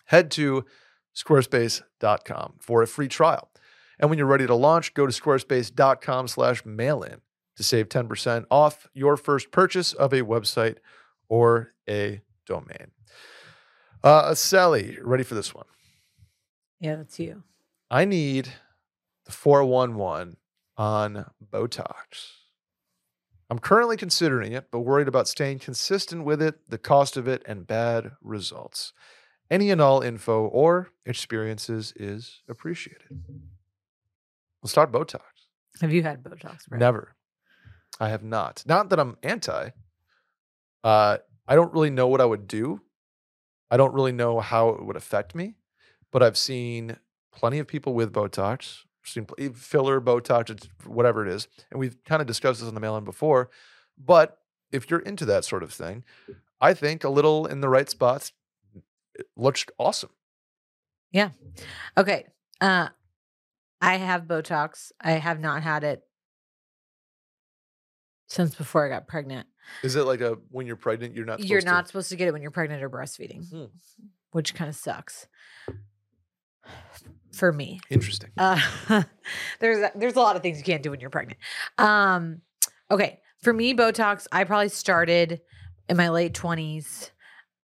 [0.05, 0.65] head to
[1.15, 3.49] squarespace.com for a free trial.
[3.99, 7.21] And when you're ready to launch, go to squarespace.com slash mailin
[7.55, 10.77] to save 10% off your first purchase of a website
[11.27, 12.91] or a domain.
[14.03, 15.65] Uh, Sally, ready for this one?
[16.79, 17.43] Yeah, that's you.
[17.89, 18.49] I need
[19.25, 20.37] the 411
[20.77, 22.33] on Botox.
[23.49, 27.43] I'm currently considering it, but worried about staying consistent with it, the cost of it,
[27.45, 28.91] and bad results.
[29.49, 33.07] Any and all info or experiences is appreciated.
[34.61, 35.21] We'll start Botox.
[35.79, 36.67] Have you had Botox?
[36.67, 36.79] Brett?
[36.79, 37.15] Never.
[37.99, 38.63] I have not.
[38.65, 39.69] Not that I'm anti.
[40.83, 41.17] Uh,
[41.47, 42.81] I don't really know what I would do.
[43.71, 45.55] I don't really know how it would affect me,
[46.11, 46.97] but I've seen
[47.33, 51.79] plenty of people with Botox, seen pl- e, filler, Botox, it's whatever it is, and
[51.79, 53.49] we've kind of discussed this on the mail-in before.
[53.97, 54.37] But
[54.71, 56.03] if you're into that sort of thing,
[56.61, 58.31] I think a little in the right spots
[59.35, 60.11] looks awesome.
[61.11, 61.29] Yeah.
[61.97, 62.25] Okay.
[62.61, 62.89] Uh
[63.81, 64.91] I have Botox.
[64.99, 66.01] I have not had it
[68.27, 69.47] since before I got pregnant.
[69.83, 72.27] Is it like a when you're pregnant, you're not You're not to- supposed to get
[72.27, 73.65] it when you're pregnant or breastfeeding, Hmm.
[74.31, 75.27] which kind of sucks
[77.37, 77.79] for me.
[77.89, 78.29] interesting.
[78.37, 78.59] Uh,
[79.59, 81.39] there's a- there's a lot of things you can't do when you're pregnant.
[81.77, 82.41] Um,
[82.91, 85.41] okay, for me, Botox, I probably started
[85.87, 87.11] in my late twenties.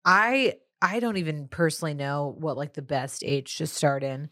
[0.05, 4.30] I I don't even personally know what like the best age to start in.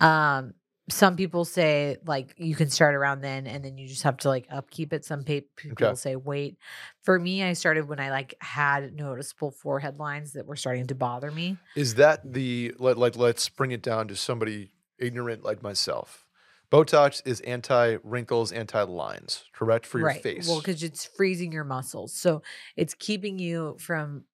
[0.00, 0.54] Um,
[0.90, 4.28] some people say like you can start around then, and then you just have to
[4.28, 5.04] like upkeep it.
[5.04, 5.94] Some people Okay.
[5.94, 6.58] say wait.
[7.02, 10.94] For me, I started when I like had noticeable forehead lines that were starting to
[10.94, 11.56] bother me.
[11.74, 16.26] Is that the let, like let's bring it down to somebody ignorant like myself.
[16.70, 20.22] Botox is anti wrinkles, anti lines, correct for your right.
[20.22, 20.48] face.
[20.48, 22.42] Well, because it's freezing your muscles, so
[22.76, 24.24] it's keeping you from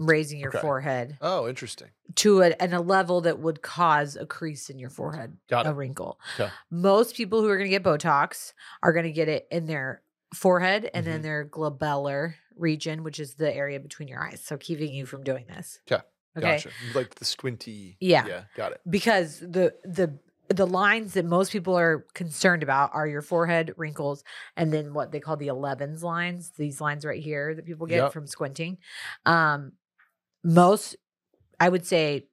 [0.00, 0.60] raising your Okay.
[0.60, 1.88] forehead oh, interesting.
[2.16, 5.70] to a, and a level that would cause a crease in your forehead, Got a
[5.70, 5.74] it.
[5.74, 6.18] wrinkle.
[6.38, 6.50] Okay.
[6.70, 10.02] Most people who are going to get Botox are going to get it in their
[10.34, 11.12] forehead and Mm-hmm.
[11.12, 14.40] then their glabellar region, which is the area between your eyes.
[14.42, 15.80] So keeping you from doing this.
[15.86, 15.98] 'Kay.
[16.38, 16.56] Okay.
[16.56, 16.70] Gotcha.
[16.94, 17.96] Like the squinty.
[18.00, 18.26] Yeah.
[18.26, 18.42] Yeah.
[18.56, 18.80] Got it.
[18.88, 20.18] because the the
[20.52, 24.24] the lines that most people are concerned about are your forehead wrinkles
[24.56, 28.02] and then what they call the 11s lines these lines right here that people get
[28.02, 28.12] Yep.
[28.12, 28.78] from squinting
[29.26, 29.70] um
[30.44, 30.96] most
[31.58, 32.26] i would say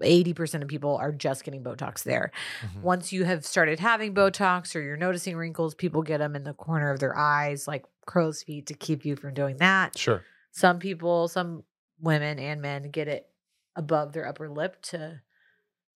[0.00, 2.30] 80% of people are just getting botox there
[2.62, 2.82] Mhm.
[2.82, 6.54] once you have started having botox or you're noticing wrinkles people get them in the
[6.54, 10.22] corner of their eyes like crow's feet to keep you from doing that Sure.
[10.52, 11.64] some people, some
[12.00, 13.28] women and men get it
[13.74, 15.20] above their upper lip to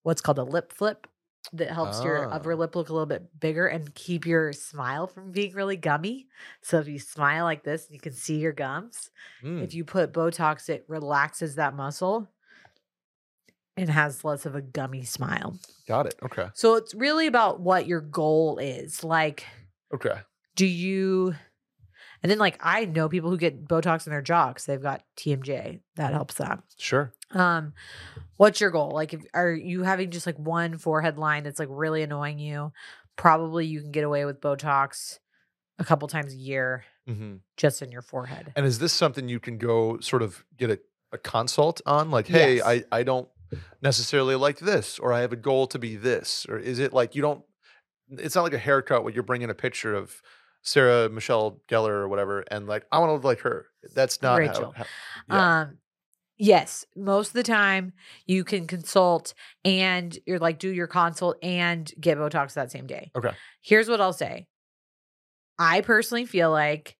[0.03, 1.07] what's called a lip flip
[1.51, 2.55] that helps your upper Ah.
[2.55, 6.27] lip look a little bit bigger and keep your smile from being really gummy.
[6.61, 9.11] So if you smile like this, you can see your gums.
[9.43, 12.29] Mm, If you put Botox, it relaxes that muscle
[13.75, 15.57] and has less of a gummy smile.
[15.87, 16.15] got it.
[16.23, 16.47] Okay.
[16.53, 19.03] So it's really about what your goal is.
[19.03, 19.45] Like,
[19.93, 20.21] Okay.
[20.55, 21.35] do you
[22.21, 25.03] and then like I know people who get Botox in their jaw because they've got
[25.17, 25.81] TMJ.
[25.95, 26.63] That helps them.
[26.77, 27.11] Sure.
[27.33, 27.73] Um,
[28.37, 28.91] what's your goal?
[28.91, 32.71] Like, if, are you having just like one forehead line that's like really annoying you?
[33.15, 35.19] Probably you can get away with Botox
[35.79, 38.51] a couple times a year hmm just in your forehead.
[38.55, 40.79] And is this something you can go sort of get a,
[41.11, 42.11] a consult on?
[42.11, 42.65] Like, hey, Yes.
[42.65, 43.27] I, I don't
[43.81, 47.15] necessarily like this, or I have a goal to be this, or is it like
[47.15, 47.43] you don't?
[48.09, 50.21] It's not like a haircut where you're bringing a picture of
[50.61, 53.67] Sarah Michelle Gellar or whatever, and like I want to look like her.
[53.93, 54.73] That's not Rachel.
[54.75, 55.61] How, how, yeah.
[55.61, 55.77] Um,
[56.43, 57.93] yes, most of the time
[58.25, 59.33] you can consult
[59.63, 63.11] and you're like do your consult and get Botox that same day.
[63.15, 63.31] Okay.
[63.61, 64.47] Here's what I'll say.
[65.57, 66.97] I personally feel like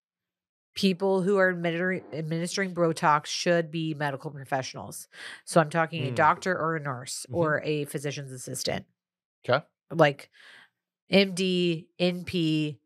[0.75, 5.07] people who are administering, administering Botox should be medical professionals.
[5.45, 6.15] So I'm talking a Mm.
[6.15, 7.35] doctor or a nurse Mhm.
[7.35, 8.85] or a physician's assistant.
[9.47, 9.63] Okay.
[9.91, 10.29] Like
[11.11, 12.79] MD, NP,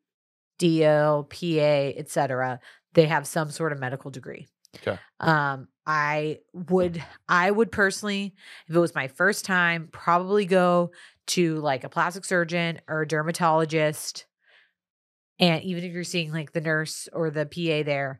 [0.57, 2.59] DO, PA, etc.
[2.93, 4.47] They have some sort of medical degree.
[4.75, 4.99] Okay.
[5.19, 8.35] Um, I would I would personally,
[8.67, 10.91] if it was my first time, probably go
[11.27, 14.25] to like a plastic surgeon or a dermatologist.
[15.39, 18.19] And even if you're seeing like the nurse or the PA there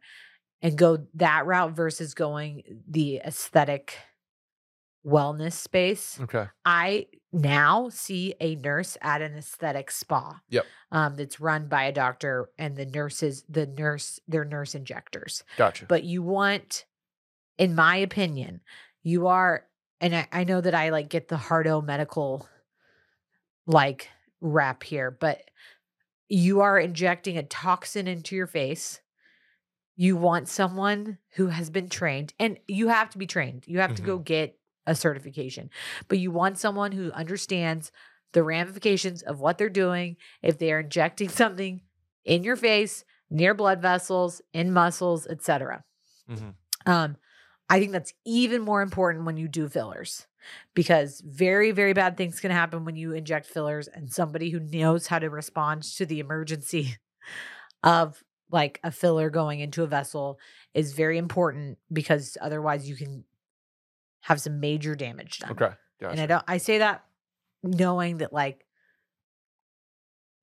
[0.62, 3.98] and go that route versus going the aesthetic
[5.06, 6.20] wellness space.
[6.22, 6.48] Okay.
[6.66, 10.40] I now see a nurse at an aesthetic spa.
[10.50, 10.66] Yep.
[10.92, 15.44] Um, that's run by a doctor and the nurses, the nurse, they're nurse injectors.
[15.58, 15.86] Gotcha.
[15.86, 16.86] But you want,
[17.58, 18.62] in my opinion,
[19.04, 19.66] you are,
[20.00, 22.48] and I, I know that I like get the hardo medical
[23.66, 24.10] like
[24.40, 25.42] rap here, but
[26.30, 29.02] you are injecting a toxin into your face.
[29.96, 33.64] You want someone who has been trained, and you have to be trained.
[33.66, 34.57] You have to go get
[34.88, 35.70] a certification,
[36.08, 37.92] but you want someone who understands
[38.34, 41.82] the ramifications of what they're doing if they are injecting something
[42.26, 45.84] in your face, near blood vessels, in muscles, etc.
[46.30, 46.56] Mhm.
[46.86, 47.18] Um,
[47.70, 50.28] I think that's even more important when you do fillers
[50.74, 55.08] because very, very bad things can happen when you inject fillers, and somebody who knows
[55.08, 56.96] how to respond to the emergency
[57.84, 60.40] of like a filler going into a vessel
[60.74, 63.26] is very important because otherwise you can
[64.22, 65.52] have some major damage done.
[65.52, 65.70] Okay.
[66.02, 67.04] And I don't I say that
[67.64, 68.66] knowing that like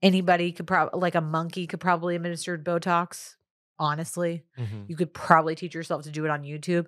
[0.02, 3.36] anybody could probably like a monkey could probably administer Botox.
[3.78, 4.88] Honestly, Mhm.
[4.88, 6.86] you could probably teach yourself to do it on YouTube.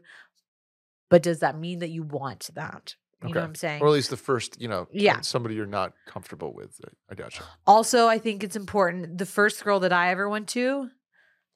[1.09, 2.95] But does that mean that you want that?
[3.23, 3.41] You know Okay.
[3.41, 3.83] what I'm saying?
[3.83, 5.21] Or at least the first, you know, Yeah.
[5.23, 6.81] somebody you're not comfortable with.
[7.09, 7.43] I gotcha.
[7.67, 9.19] Also, I think it's important.
[9.19, 10.91] The first girl that I ever went to,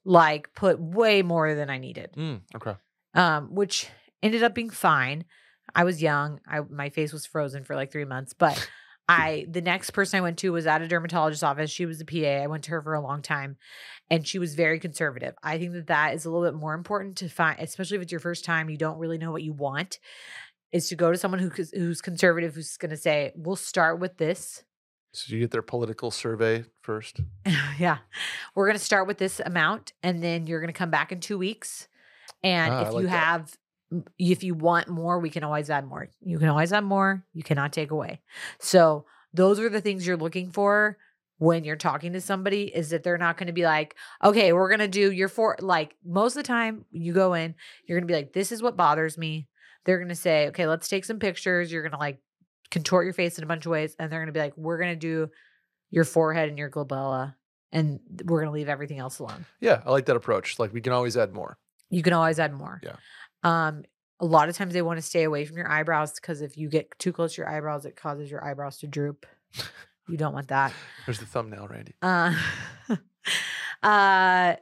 [0.03, 2.13] like, put way more than I needed.
[2.17, 2.75] Mm, okay.
[3.13, 3.89] um, which
[4.23, 5.25] ended up being fine.
[5.73, 6.39] I was young.
[6.47, 8.69] I my face was frozen for like three months, but
[9.09, 11.71] I the next person I went to was at a dermatologist's office.
[11.71, 12.43] She was a PA.
[12.43, 13.57] I went to her for a long time,
[14.09, 15.33] and she was very conservative.
[15.43, 18.11] I think that that is a little bit more important to find, especially if it's
[18.11, 18.69] your first time.
[18.69, 19.99] You don't really know what you want.
[20.71, 24.17] Is to go to someone who who's conservative, who's going to say, "We'll start with
[24.17, 24.63] this."
[25.13, 27.19] So you get their political survey first.
[27.77, 27.97] yeah.
[28.55, 31.19] We're going to start with this amount and then you're going to come back in
[31.19, 31.89] 2 weeks.
[32.43, 33.23] And Ah, if like you that.
[33.25, 33.57] have
[34.17, 36.07] if you want more, we can always add more.
[36.21, 37.25] You can always add more.
[37.33, 38.21] You cannot take away.
[38.59, 40.97] So, those are the things you're looking for
[41.37, 44.69] when you're talking to somebody is that they're not going to be like, "Okay, we're
[44.69, 48.07] going to do your four like most of the time you go in, you're going
[48.07, 49.47] to be like, "This is what bothers me."
[49.85, 52.19] They're going to say, "Okay, let's take some pictures." You're going to like
[52.69, 54.77] contort your face in a bunch of ways and they're going to be like, "We're
[54.77, 55.29] going to do
[55.89, 57.35] your forehead and your glabella
[57.71, 59.45] and we're going to leave everything else alone.
[59.59, 60.59] Yeah, I like that approach.
[60.59, 61.57] Like we can always add more.
[61.89, 62.81] You can always add more.
[62.83, 62.95] Yeah.
[63.43, 63.83] Um,
[64.19, 66.69] a lot of times they want to stay away from your eyebrows because if you
[66.69, 69.25] get too close to your eyebrows, it causes your eyebrows to droop.
[70.07, 70.73] You don't want that.
[71.05, 71.95] There's the thumbnail, Randy.
[72.01, 72.35] Uh,
[73.83, 74.55] uh,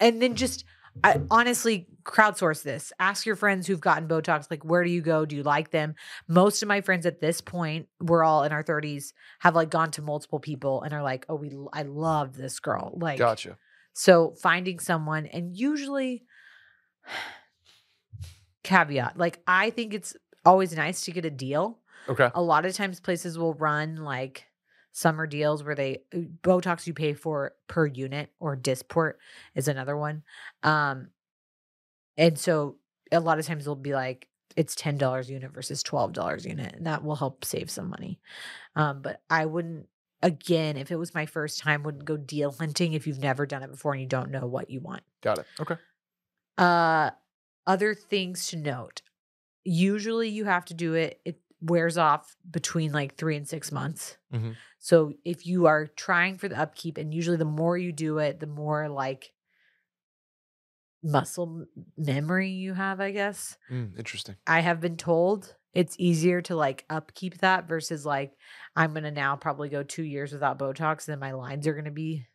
[0.00, 0.64] and then just
[1.04, 2.92] I, honestly crowdsource this.
[2.98, 5.24] Ask your friends who've gotten Botox, like, where do you go?
[5.24, 5.94] Do you like them?
[6.26, 9.90] Most of my friends at this point, we're all in our 30s, have like gone
[9.92, 12.92] to multiple people and are like, oh, we, I love this girl.
[12.96, 13.56] Like, Gotcha.
[13.92, 16.24] so finding someone, and usually,
[18.62, 22.30] caveat, like, I think it's always nice to get a deal Okay.
[22.34, 24.46] a lot of times places will run like
[24.92, 26.02] summer deals where they
[26.42, 29.14] botox you pay for per unit or Dysport
[29.54, 30.22] is another one
[30.62, 31.08] um
[32.16, 32.76] and so
[33.12, 36.74] a lot of times they'll be like it's $10 a unit versus $12 a unit
[36.74, 38.18] and that will help save some money
[38.76, 39.86] um but i wouldn't
[40.22, 43.62] again if it was my first time wouldn't go deal hunting if you've never done
[43.62, 45.46] it before and you don't know what you want Got it.
[45.60, 45.76] Okay.
[46.58, 47.10] uh,
[47.66, 49.02] other things to note.
[49.64, 51.20] Usually, you have to do it.
[51.24, 54.18] It wears off between like three and six months.
[54.30, 54.58] Mhm.
[54.78, 58.40] So if you are trying for the upkeep, and usually the more you do it,
[58.40, 59.32] the more like
[61.02, 61.64] muscle
[61.96, 63.00] memory you have.
[63.00, 64.36] I guess Mm, interesting.
[64.46, 68.34] I have been told it's easier to like upkeep that versus like
[68.76, 72.26] I'm gonna now probably go two years without Botox, then my lines are gonna be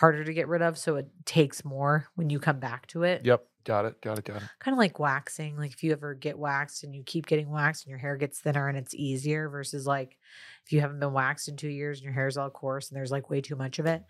[0.00, 0.76] harder to get rid of.
[0.78, 3.46] So it takes more when you come back to it Yep.
[3.64, 4.00] Got it.
[4.00, 4.24] Got it.
[4.24, 4.48] Got it.
[4.58, 5.58] kind of like waxing.
[5.58, 8.40] Like if you ever get waxed and you keep getting waxed and your hair gets
[8.40, 10.16] thinner and it's easier versus like
[10.64, 13.12] if you haven't been waxed in two years and your hair's all coarse and there's
[13.12, 14.02] like way too much of it.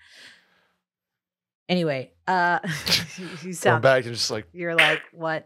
[1.68, 2.60] Anyway, uh
[3.18, 5.44] you Going sound back and just like you're like, what?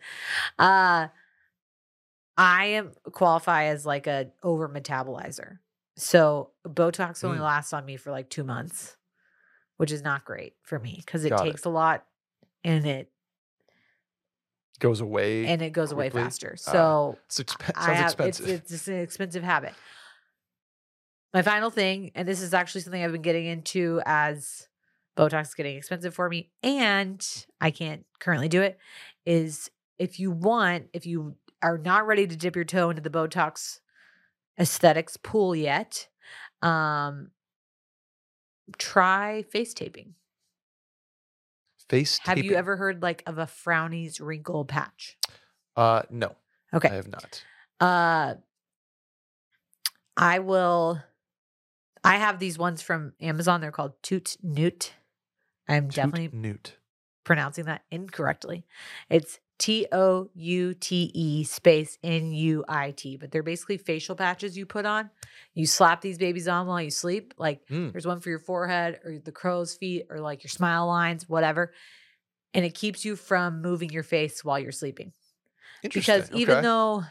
[0.58, 1.08] Uh
[2.36, 5.58] I am qualify as like a over metabolizer.
[5.96, 7.42] So Botox only Mm.
[7.44, 8.96] lasts on me for like two months,
[9.76, 11.50] which is not great for me because it Got it.
[11.50, 12.04] takes a lot
[12.62, 13.10] and it
[14.78, 15.46] goes away.
[15.46, 16.56] and it goes away faster.
[16.68, 18.48] Ah, So it's exp- sounds have, expensive.
[18.48, 19.72] It's, it's an expensive habit.
[21.32, 24.68] My final thing, and this is actually something I've been getting into as
[25.16, 27.24] Botox is getting expensive for me and
[27.60, 28.78] I can't currently do it
[29.26, 33.10] is if you want, if you are not ready to dip your toe into the
[33.10, 33.80] Botox
[34.58, 36.08] aesthetics pool yet,
[36.62, 37.30] um,
[38.78, 40.14] try face taping.
[41.88, 45.18] Face Have you ever heard like of a frownies wrinkle patch?
[45.76, 46.34] Uh, no,
[46.72, 46.88] Okay.
[46.88, 47.44] I have not.
[47.80, 48.34] Uh
[50.16, 51.02] I will
[52.02, 53.60] I have these ones from Amazon.
[53.60, 54.94] They're called Toot Newt.
[55.68, 56.76] I'm Toot definitely Newt.
[57.24, 58.64] pronouncing that incorrectly.
[59.10, 64.16] It's T O U T E space N U I T, but they're basically facial
[64.16, 65.10] patches you put on.
[65.54, 67.34] You slap these babies on while you sleep.
[67.38, 67.92] Like Mm.
[67.92, 71.72] there's one for your forehead or the crow's feet or like your smile lines, whatever.
[72.52, 75.12] And it keeps you from moving your face while you're sleeping
[75.82, 76.20] Interesting.
[76.22, 76.62] because even okay.
[76.62, 77.04] though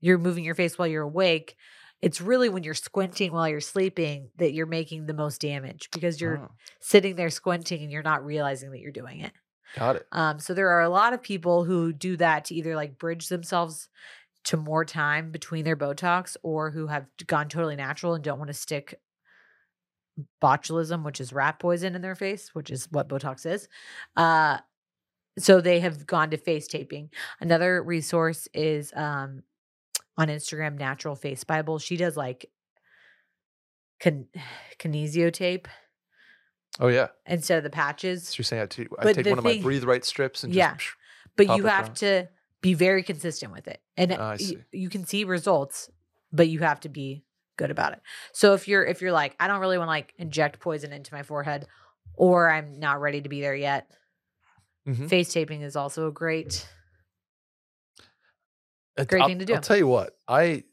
[0.00, 1.56] you're moving your face while you're awake,
[2.00, 6.20] it's really when you're squinting while you're sleeping that you're making the most damage because
[6.20, 9.32] you're Oh, sitting there squinting and you're not realizing that you're doing it.
[9.76, 10.06] Got it.
[10.12, 13.28] Um, so there are a lot of people who do that to either like bridge
[13.28, 13.88] themselves
[14.44, 18.48] to more time between their Botox or who have gone totally natural and don't want
[18.48, 18.98] to stick
[20.42, 23.68] botulism, which is rat poison in their face, which is what Botox is.
[24.16, 24.58] Uh,
[25.38, 27.10] so they have gone to face taping.
[27.40, 29.42] Another resource is um,
[30.16, 31.78] on Instagram, Natural Face Bible.
[31.78, 32.50] She does like
[34.00, 34.28] kin-
[34.78, 35.68] kinesio tape
[36.80, 37.08] Oh yeah.
[37.26, 38.28] instead of the patches.
[38.28, 40.52] So you're saying I, t- I take one of my thing- breathe right strips and
[40.52, 40.74] just Yeah.
[40.74, 40.92] psh,
[41.36, 41.94] but you have down.
[41.96, 42.28] to
[42.60, 45.90] be very consistent with it and Ah, I y- you can see results
[46.32, 47.24] but you have to be
[47.56, 48.00] good about it
[48.32, 51.14] so if you're if you're like i don't really want to like inject poison into
[51.14, 51.66] my forehead
[52.14, 53.88] or i'm not ready to be there yet
[54.88, 55.08] Mhm.
[55.08, 56.68] face taping is also a great
[59.06, 59.54] Great I'll, thing to do.
[59.54, 60.64] I'll tell you what, I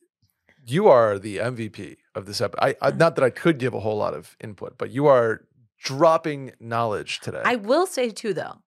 [0.65, 2.59] you are the MVP of this episode.
[2.59, 2.91] I, I Uh.
[2.95, 5.45] not that I could give a whole lot of input, but you are
[5.83, 7.41] dropping knowledge today.
[7.45, 8.61] i will say too though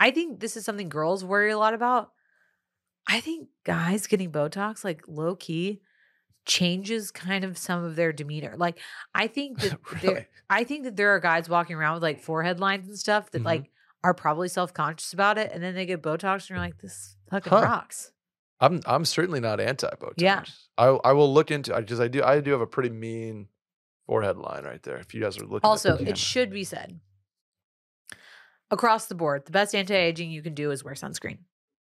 [0.00, 2.10] i think this is something girls worry a lot about
[3.08, 5.80] i think guys getting botox like low key
[6.46, 8.78] changes kind of some of their demeanor like
[9.14, 10.28] i think that there.
[10.50, 13.40] I think that there are guys walking around with like forehead lines and stuff that
[13.42, 13.46] Mhm.
[13.46, 13.70] like
[14.04, 17.16] are probably self conscious about it, and then they get Botox and you're like, this
[17.30, 17.62] fucking Huh.
[17.62, 18.12] rocks.
[18.60, 20.14] I'm I'm certainly not anti Botox.
[20.18, 20.44] Yeah.
[20.76, 21.74] I I will look into.
[21.74, 23.48] I just I do I do have a pretty mean
[24.06, 24.96] forehead line right there.
[24.98, 25.68] If you guys are looking.
[25.68, 27.00] Also, it should be said
[28.70, 31.38] across the board, the best anti aging you can do is wear sunscreen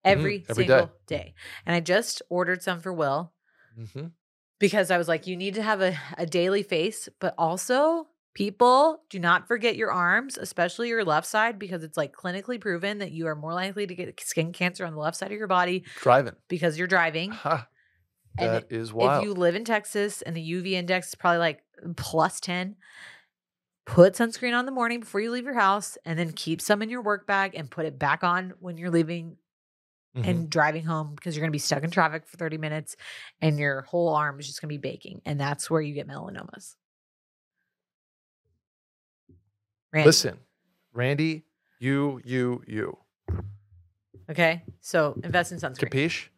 [0.04, 0.50] every, Mm-hmm.
[0.50, 0.68] every day.
[0.78, 1.34] single day.
[1.66, 3.32] And I just ordered some for Will
[3.78, 4.12] Mhm.
[4.59, 9.02] because I was like, you need to have a, a daily face, but also people
[9.11, 13.11] do not forget your arms, especially your left side, because it's like clinically proven that
[13.11, 15.84] you are more likely to get skin cancer on the left side of your body
[16.00, 16.34] driving.
[16.48, 17.32] because you're driving.
[18.39, 19.22] Ha, And that is wild.
[19.22, 21.62] If you live in Texas and the UV index is probably like
[21.97, 22.76] plus 10,
[23.86, 26.91] put sunscreen on the morning before you leave your house and then keep some in
[26.91, 29.36] your work bag and put it back on when you're leaving
[30.16, 30.24] Mhm.
[30.28, 32.97] and driving home because you're going to be stuck in traffic for 30 minutes
[33.41, 35.20] and your whole arm is just going to be baking.
[35.24, 36.74] And that's where you get melanomas.
[39.93, 40.39] Randy, Listen,
[40.93, 41.45] Randy,
[41.78, 42.99] you you you
[44.30, 44.62] Okay.
[44.80, 45.89] So invest in sunscreen.
[45.91, 46.28] capiche?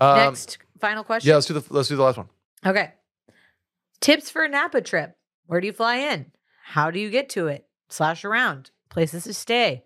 [0.00, 1.28] Um, Next, final question.
[1.28, 2.28] Yeah, let's do the let's do the last one.
[2.66, 2.92] Okay.
[4.00, 5.16] Tips for a Napa trip.
[5.46, 6.32] Where do you fly in?
[6.64, 7.66] How do you get to it?
[7.88, 8.70] Slash around.
[8.90, 9.84] Places to stay.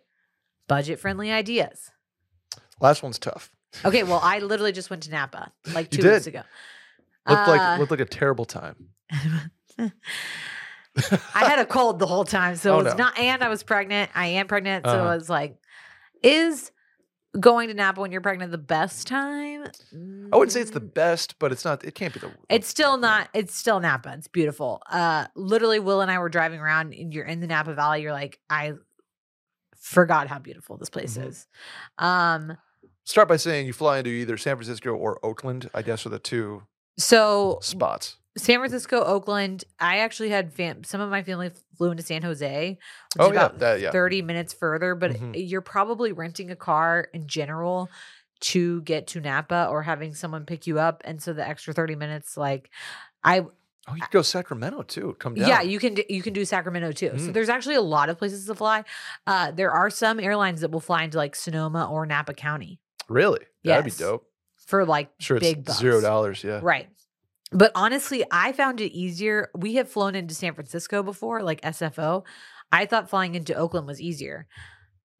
[0.69, 1.91] Budget friendly ideas.
[2.81, 3.53] Last one's tough.
[3.85, 6.43] Okay, well, I literally just went to Napa like two weeks ago.
[7.29, 8.89] Looked Uh, like looked like a terrible time.
[9.81, 9.91] I
[11.47, 12.57] had a cold the whole time.
[12.57, 13.05] So Oh, it was no.
[13.05, 14.11] not, and I was pregnant.
[14.15, 14.85] I am pregnant.
[14.85, 15.11] So Uh-huh.
[15.13, 15.57] it was like,
[16.23, 16.71] is
[17.39, 19.65] going to Napa when you're pregnant the best time?
[20.33, 21.85] I wouldn't say it's the Mm, best, but it's not.
[21.85, 22.31] It can't be the.
[22.49, 23.29] It's still not.
[23.35, 24.13] It's still Napa.
[24.17, 24.83] It's beautiful.
[24.91, 28.03] Uh, literally, Will and I were driving around, and you're in the Napa Valley.
[28.03, 28.75] You're like, I
[29.77, 31.29] forgot how beautiful this place Mhm.
[31.29, 31.47] is.
[31.99, 32.57] Um,
[33.05, 35.69] Start by saying you fly into either San Francisco or Oakland.
[35.75, 36.63] I guess are the two
[36.99, 38.17] so spots.
[38.37, 39.65] San Francisco, Oakland.
[39.79, 42.79] I actually had fam- some of my family flew into San Jose, which
[43.19, 43.91] Oh is yeah, that yeah.
[43.91, 45.33] 30 minutes further, but Mhm.
[45.37, 47.91] you're probably renting a car in general
[48.41, 51.03] to get to Napa or having someone pick you up.
[51.05, 52.71] And so the extra 30 minutes, like
[53.23, 53.47] I
[53.89, 55.17] Oh, you could go Sacramento too.
[55.19, 55.49] Come down.
[55.49, 57.19] yeah, you can d- you can do Sacramento too.
[57.19, 57.33] So Mm.
[57.35, 58.85] there's actually a lot of places to fly.
[59.27, 62.79] Uh there are some airlines that will fly into like Sonoma or Napa County
[63.09, 63.41] really.
[63.65, 64.25] That'd be dope.
[64.67, 65.79] for like Sure, big bucks.
[65.79, 66.43] zero dollars.
[66.45, 66.61] Yeah.
[66.63, 66.89] Right.
[67.53, 69.51] But honestly, I found it easier.
[69.55, 72.25] We have flown into San Francisco before, like SFO.
[72.71, 74.47] I thought flying into Oakland was easier.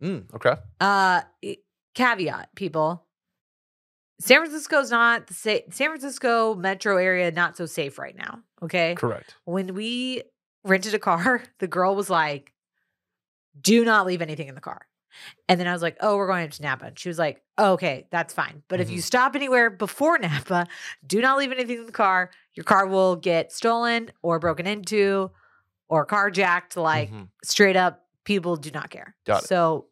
[0.03, 0.55] Mm, okay.
[0.81, 1.23] Uh
[1.95, 3.07] caveat, people.
[4.21, 8.95] San Francisco's not the sa- San Francisco metro area not so safe right now, okay?
[8.95, 9.35] Correct.
[9.45, 10.23] When we
[10.65, 12.53] rented a car, the girl was like
[13.61, 14.87] do not leave anything in the car.
[15.49, 16.87] And then I was like, oh, we're going to Napa.
[16.87, 18.63] And she was like, oh, okay, that's fine.
[18.69, 19.03] But if you Mhm.
[19.05, 20.67] stop anywhere before Napa,
[21.07, 22.31] do not leave anything in the car.
[22.55, 25.31] Your car will get stolen or broken into
[25.89, 26.77] or carjacked.
[26.77, 27.29] Like Mhm.
[27.45, 29.15] straight up, people do not care.
[29.27, 29.49] Got it.
[29.49, 29.87] So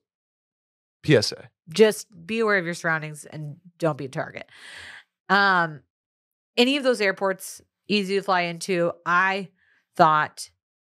[1.05, 1.49] PSA.
[1.69, 4.49] just be aware of your surroundings and don't be a target.
[5.29, 5.83] Um,
[6.57, 8.93] any of those airports easy to fly into.
[9.07, 9.49] I
[9.97, 10.51] thought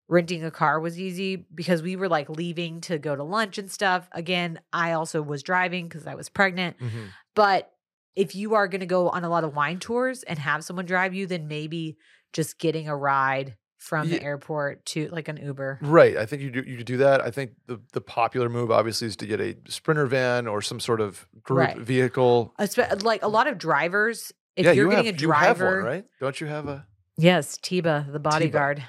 [0.09, 3.70] renting a car was easy because we were like leaving to go to lunch and
[3.70, 4.09] stuff.
[4.12, 6.78] Again, I also was driving because I was pregnant.
[6.78, 7.09] Mhm.
[7.34, 7.72] But
[8.14, 10.86] if you are going to go on a lot of wine tours and have someone
[10.86, 11.96] drive you, then maybe
[12.32, 15.78] just getting a ride from Ye- the airport to like an Uber.
[15.82, 16.16] Right.
[16.16, 17.20] I think you do, you could do that.
[17.20, 20.80] I think the the popular move obviously is to get a sprinter van or some
[20.80, 21.76] sort of group Right.
[21.78, 22.54] vehicle.
[22.59, 25.57] Espe- Like a lot of drivers, if yeah, you're you getting have, a you have
[25.59, 26.04] driver, one, right?
[26.20, 26.86] Don't you have a?
[27.18, 28.82] Yes, Tiba, the bodyguard.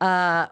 [0.00, 0.48] Uh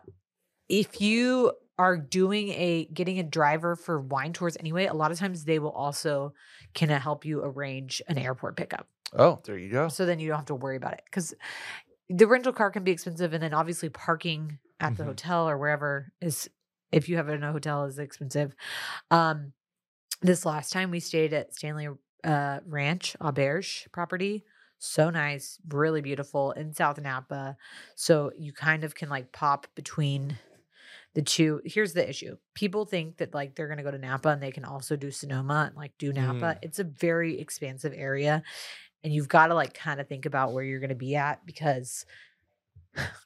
[0.69, 5.19] if you are doing a getting a driver for wine tours anyway, a lot of
[5.19, 6.35] times they will also
[6.75, 8.89] can help you arrange an airport pickup.
[9.17, 9.89] Oh, there you go.
[9.89, 11.35] So then you don't have to worry about it cuz
[12.11, 15.09] the rental car can be expensive and then obviously parking at the Mhm.
[15.09, 16.49] hotel or wherever is
[16.93, 18.55] if you have it in a hotel is expensive.
[19.11, 19.53] Um
[20.23, 21.89] this last time we stayed at Stanley
[22.25, 24.45] uh Ranch, Auberge property.
[24.79, 27.57] So nice, really beautiful in South Napa.
[27.95, 30.39] So you kind of can like pop between
[31.15, 31.61] the two.
[31.65, 32.37] Here's the issue.
[32.55, 35.67] People think that like they're gonna go to Napa and they can also do Sonoma
[35.69, 36.55] and like do Napa.
[36.55, 36.59] Mm.
[36.63, 38.43] It's a very expansive area.
[39.03, 42.05] And you've got to like kind of think about where you're gonna be at because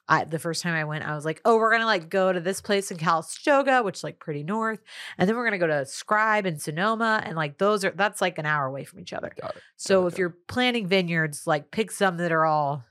[0.08, 2.40] I the first time I went, I was like, oh, we're gonna like go to
[2.40, 4.80] this place in Calistoga, which is like pretty north,
[5.18, 8.38] and then we're gonna go to Scribe and Sonoma, and like those are that's like
[8.38, 9.32] an hour away from each other.
[9.76, 12.84] So it, if you're planning vineyards, like pick some that are all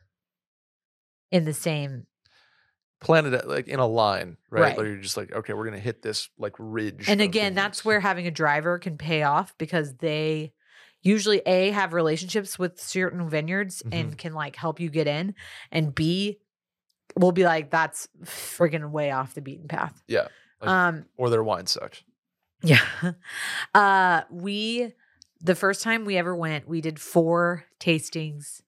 [1.31, 2.07] in the same.
[2.99, 4.61] Planted it like in a line, right?
[4.61, 4.77] Right.
[4.77, 7.09] Where you're just like, okay, we're gonna hit this like ridge.
[7.09, 10.53] And of again, that's where having a driver can pay off because they
[11.01, 13.93] usually a have relationships with certain vineyards Mm-hmm.
[13.93, 15.33] and can like help you get in,
[15.71, 16.37] and b
[17.17, 20.01] will be like that's friggin' way off the beaten path.
[20.07, 20.27] Yeah,
[20.61, 21.05] like- Um.
[21.17, 22.03] or their wine sucks.
[22.63, 22.81] Yeah.
[23.73, 24.93] Uh we
[25.39, 28.61] the first time we ever went, we did four tastings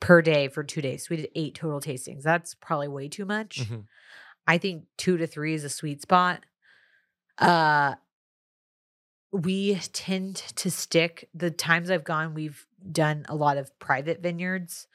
[0.00, 1.08] per day for 2 days.
[1.08, 2.22] We did 8 total tastings.
[2.22, 3.60] That's probably way too much.
[3.68, 3.84] Mhm.
[4.46, 6.44] I think 2 to 3 is a sweet spot.
[7.38, 7.94] Uh
[9.32, 14.86] we tend to stick the times I've gone we've done a lot of private vineyards.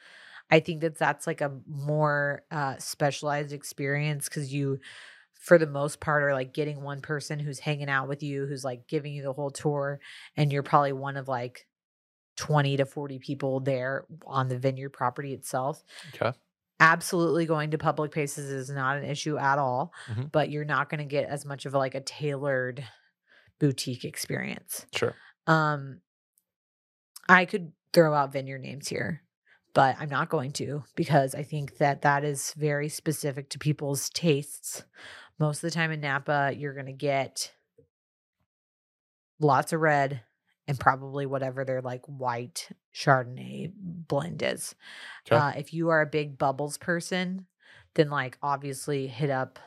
[0.52, 4.80] I think that that's like a more uh specialized experience cuz you
[5.34, 8.64] for the most part are like getting one person who's hanging out with you who's
[8.64, 10.00] like giving you the whole tour
[10.36, 11.66] and you're probably one of like
[12.36, 15.82] 20 to 40 people there on the vineyard property itself
[16.14, 16.32] Okay.
[16.80, 20.32] absolutely going to public places is not an issue at all Mhm.
[20.32, 22.84] but you're not going to get as much of like a tailored
[23.60, 25.14] boutique experience Sure.
[25.46, 26.00] um
[27.28, 29.22] i could throw out vineyard names here
[29.74, 34.08] but i'm not going to because i think that that is very specific to people's
[34.10, 34.84] tastes
[35.38, 37.52] most of the time in napa you're going to get
[39.40, 40.22] lots of red
[40.68, 44.74] and probably whatever their like white chardonnay blend is
[45.26, 45.36] Okay.
[45.36, 47.46] uh, if you are a big bubbles person
[47.94, 49.58] then like obviously hit up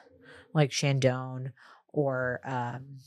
[0.53, 1.51] like Chandon
[1.89, 2.99] or um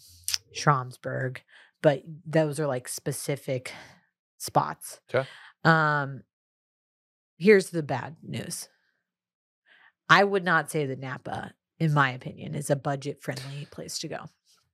[0.54, 1.38] Schramsberg,
[1.82, 3.72] but those are like specific
[4.38, 5.00] spots.
[5.08, 5.24] 'Kay.
[5.64, 6.22] Um
[7.38, 8.68] here's the bad news.
[10.08, 14.08] I would not say that Napa, in my opinion, is a budget friendly place to
[14.08, 14.24] go.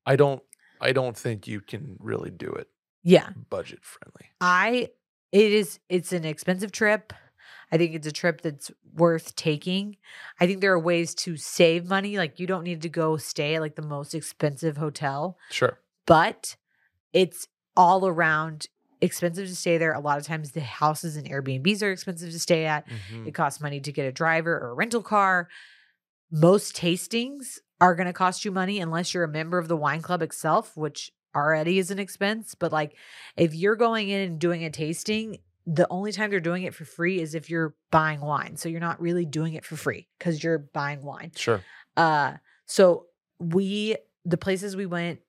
[0.06, 0.42] I don't.
[0.80, 2.68] I don't think you can really do it
[3.02, 3.30] Yeah.
[3.48, 4.30] budget friendly.
[4.40, 4.90] I
[5.32, 7.12] it is it's an expensive trip.
[7.72, 9.96] I think it's a trip that's worth taking.
[10.38, 12.18] I think there are ways to save money.
[12.18, 15.80] Like you don't need to go stay at like the most expensive hotel, Sure.
[16.06, 16.56] but
[17.12, 18.68] it's all around
[19.04, 19.92] expensive to stay there.
[19.92, 22.86] A lot of times the houses and Airbnbs are expensive to stay at.
[22.88, 23.26] Mhm.
[23.28, 25.48] It costs money to get a driver or a rental car.
[26.30, 30.02] Most tastings are going to cost you money unless you're a member of the wine
[30.02, 32.54] club itself, which already is an expense.
[32.54, 32.96] But like
[33.36, 36.84] if you're going in and doing a tasting, the only time they're doing it for
[36.84, 38.56] free is if you're buying wine.
[38.56, 41.32] So you're not really doing it for free because you're buying wine.
[41.36, 41.62] Sure.
[41.96, 42.34] Uh
[42.66, 43.06] so
[43.38, 45.20] we the places we went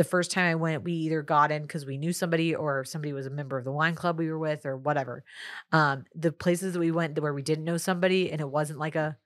[0.00, 3.12] the first time I went, we either got in because we knew somebody or somebody
[3.12, 5.24] was a member of the wine club we were with or whatever.
[5.72, 8.96] Um, the places that we went where we didn't know somebody and it wasn't like
[8.96, 9.18] a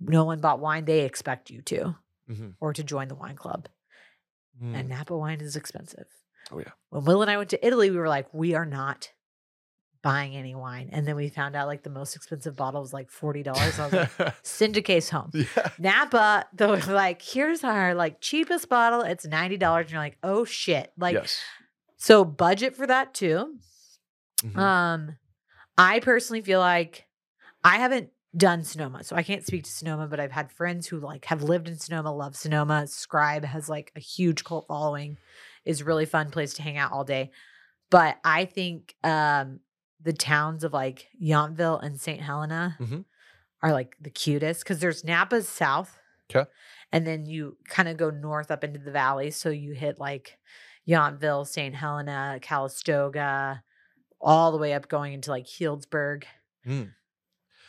[0.00, 1.96] no one bought wine, they expect you to
[2.30, 2.54] Mhm.
[2.60, 3.68] or to join the wine club.
[4.58, 4.96] And Mm.
[4.96, 6.06] Napa wine is expensive.
[6.50, 6.72] Oh, yeah.
[6.88, 9.10] When Will and I went to Italy, we were like, we are not
[10.06, 10.88] buying any wine.
[10.92, 13.76] And then we found out like the most expensive bottle was like forty dollars.
[13.76, 15.32] I was like, send a case home.
[15.34, 15.68] yeah.
[15.80, 19.00] Napa, though, like here's our like cheapest bottle.
[19.00, 21.40] It's ninety dollars, and you're like, oh shit, like yes.
[21.96, 23.56] so budget for that too.
[24.44, 24.56] Mhm.
[24.56, 25.16] Um,
[25.76, 27.08] I personally feel like
[27.64, 31.00] I haven't done Sonoma, so I can't speak to Sonoma, but I've had friends who
[31.00, 32.86] like have lived in Sonoma, love Sonoma.
[32.86, 35.18] Scribe has like a huge cult following,
[35.64, 37.32] is really fun place to hang out all day.
[37.90, 39.58] But I think um
[40.06, 42.20] the towns of like Yountville and St.
[42.22, 43.04] Helena Mhm.
[43.62, 45.98] are like the cutest because there's Napa's south.
[46.28, 46.44] 'Kay.
[46.92, 49.30] And then you kind of go north up into the valley.
[49.32, 50.38] So you hit like
[50.88, 51.74] Yountville, St.
[51.74, 53.62] Helena, Calistoga,
[54.20, 56.24] all the way up going into like Healdsburg.
[56.64, 56.94] Mm.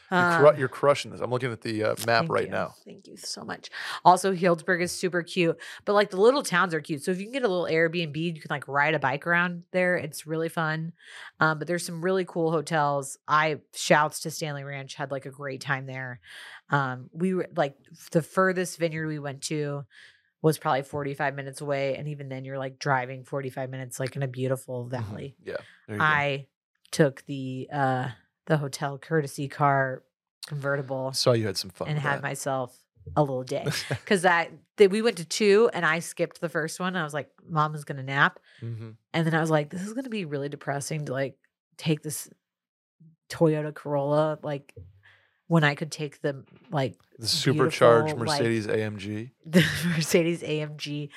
[0.10, 1.20] You're, cru- Um, you're crushing this.
[1.20, 2.52] I'm looking at the uh, map right you.
[2.52, 2.74] now.
[2.86, 3.70] Thank you so much.
[4.06, 7.04] Also, Healdsburg is super cute, but like the little towns are cute.
[7.04, 9.64] So if you can get a little Airbnb, you can like ride a bike around
[9.72, 9.98] there.
[9.98, 10.94] It's really fun.
[11.40, 13.18] Um, but there's some really cool hotels.
[13.28, 16.22] I shouts to Stanley Ranch had like a great time there.
[16.70, 17.76] Um, we were like
[18.12, 19.84] the furthest vineyard we went to
[20.42, 24.24] was probably 45 minutes away, and even then you're like driving 45 minutes like in
[24.24, 24.92] a beautiful Mhm.
[24.92, 25.36] valley.
[25.44, 25.58] Yeah.
[25.88, 26.06] There you go.
[26.06, 26.48] I
[26.92, 28.10] took the uh
[28.48, 30.04] the hotel courtesy car
[30.48, 31.88] convertible saw you had some fun.
[31.90, 32.24] and had that.
[32.24, 32.76] myself
[33.16, 36.80] a little day because that they, we went to two and I skipped the first
[36.80, 36.96] one.
[36.98, 38.96] I was like, "Mom is gonna nap," Mhm.
[39.14, 41.38] and then I was like, "This is gonna be really depressing to like
[41.78, 42.30] take this
[43.30, 44.74] Toyota Corolla like
[45.48, 49.32] when I could take the like The supercharged beautiful, like- Mercedes AMG.
[49.46, 51.10] the Mercedes AMG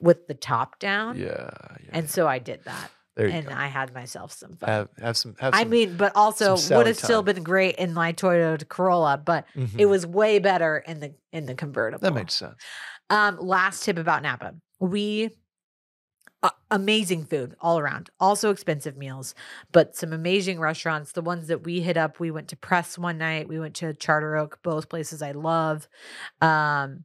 [0.00, 1.50] with the top down." Yeah.
[1.82, 1.90] yeah.
[1.92, 3.54] And so I did that, there you and go.
[3.54, 4.68] I had myself some fun.
[4.68, 7.94] have have some have I some, mean, but also would have still been great in
[7.94, 9.88] my Toyota Corolla, but it Mhm.
[9.88, 12.02] was way better in the in the convertible.
[12.02, 12.54] that makes sense.
[13.10, 15.30] Um, last tip about Napa: we
[16.42, 19.34] uh, amazing food all around, also expensive meals,
[19.72, 21.12] but some amazing restaurants.
[21.12, 23.94] The ones that we hit up, we went to Press one night, we went to
[23.94, 25.88] Charter Oak, both places I love.
[26.42, 27.04] Um,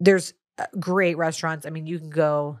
[0.00, 1.64] there's uh, great restaurants.
[1.66, 2.58] I mean, you can go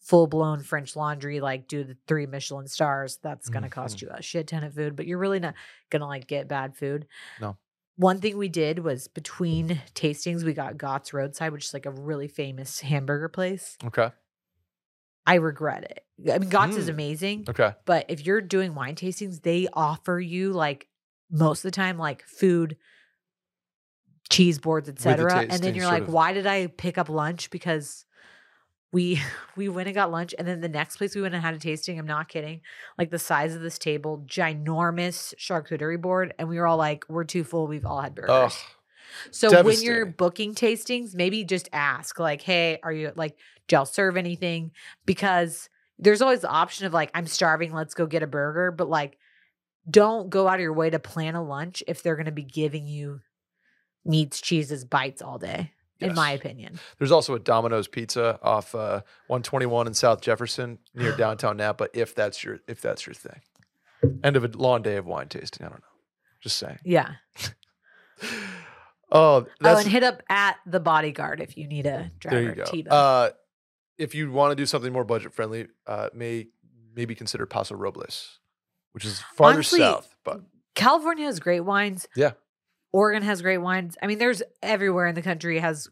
[0.00, 3.18] full blown French Laundry, like do the three Michelin stars.
[3.22, 5.54] That's gonna cost you a shit ton of food, but you're really not
[5.90, 7.06] gonna like get bad food.
[7.40, 7.56] No.
[7.96, 11.90] One thing we did was between tastings, we got Gott's Roadside, which is like a
[11.90, 13.76] really famous hamburger place.
[13.84, 14.10] Okay.
[15.26, 16.32] I regret it.
[16.32, 16.94] I mean, Gott's is Mm.
[16.94, 17.74] amazing, Okay.
[17.84, 20.88] but if you're doing wine tastings, they offer you like
[21.30, 22.78] most of the time like food,
[24.30, 25.40] cheese boards, etc.
[25.50, 27.50] And then you're like, of- why did I pick up lunch?
[27.50, 28.06] Because
[28.92, 29.20] we
[29.56, 31.58] we went and got lunch, and then the next place we went and had a
[31.58, 31.98] tasting.
[31.98, 32.60] I'm not kidding.
[32.98, 37.24] Like the size of this table, ginormous charcuterie board, and we were all like, we're
[37.24, 37.66] too full.
[37.66, 38.30] We've all had burgers.
[38.30, 38.52] Ugh.
[39.32, 43.36] So when you're booking tastings, maybe just ask like, "Hey, are you like,
[43.66, 44.70] do y'all serve anything?"
[45.04, 45.68] Because
[45.98, 49.18] there's always the option of like, "I'm starving, let's go get a burger," but like,
[49.88, 52.44] don't go out of your way to plan a lunch if they're going to be
[52.44, 53.20] giving you
[54.04, 55.72] meats, cheeses, bites all day.
[56.00, 61.16] In my opinion, There's also a Domino's Pizza off uh, 121 in South Jefferson near
[61.16, 61.88] downtown Napa.
[61.94, 63.40] If that's your if that's your thing.
[64.24, 65.66] End of a long day of wine tasting.
[65.66, 65.86] I don't know.
[66.42, 66.78] Just saying.
[66.84, 67.12] yeah.
[69.12, 72.54] Oh, oh, and hit up at the bodyguard if you need a driver.
[72.54, 72.90] there you go.
[72.90, 73.30] Uh,
[73.98, 76.46] if you want to do something more budget friendly, uh, may
[76.94, 78.38] maybe consider Paso Robles,
[78.92, 80.14] which is farther Honestly, south.
[80.24, 80.42] But
[80.76, 82.06] California has great wines.
[82.14, 82.32] Yeah.
[82.92, 83.96] Oregon has great wines.
[84.02, 85.88] I mean, there's everywhere in the country has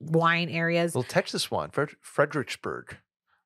[0.00, 0.94] wine areas.
[0.94, 2.96] well, Texas wine, Fred- Fredericksburg.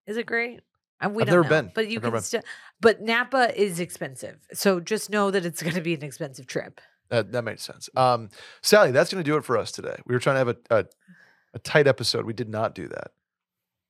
[0.06, 0.60] Is it great?
[1.04, 1.72] Uh, we I've never know, been.
[1.74, 2.42] but you I've can still.
[2.80, 6.80] But Napa is expensive, so just know that it's going to be an expensive trip.
[7.10, 7.88] That that makes sense.
[7.96, 8.30] Um,
[8.62, 9.96] Sally, that's going to do it for us today.
[10.06, 10.84] We were trying to have a, a
[11.54, 12.24] a tight episode.
[12.26, 13.12] We did not do that.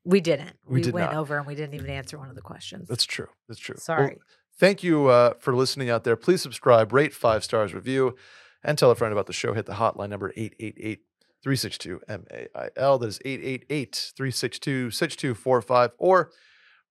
[0.04, 0.56] We didn't.
[0.66, 1.18] We We, did went not.
[1.20, 2.88] over and we didn't even answer one of the questions.
[2.88, 3.28] That's true.
[3.48, 3.74] That's true.
[3.74, 4.18] Well, Sorry.
[4.58, 6.14] thank you uh, for listening out there.
[6.16, 8.16] Please subscribe, rate five stars, review,
[8.62, 9.54] and tell a friend about the show.
[9.54, 11.00] Hit the hotline number 888
[11.42, 12.98] 362 MAIL.
[12.98, 15.90] That is 888 362 6245.
[15.98, 16.30] Or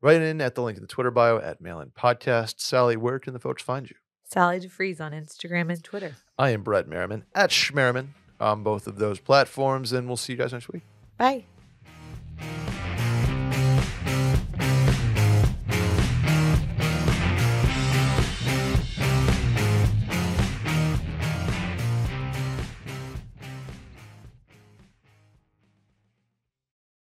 [0.01, 2.59] write in at the link in the Twitter bio at Mailin Podcast.
[2.59, 3.95] Sally, where can the folks find you?
[4.23, 6.15] Sally DeFries on Instagram and Twitter.
[6.37, 10.39] I am Brett Merriman at Schmerriman on both of those platforms, and we'll see you
[10.39, 10.83] guys next week.
[11.17, 11.45] Bye.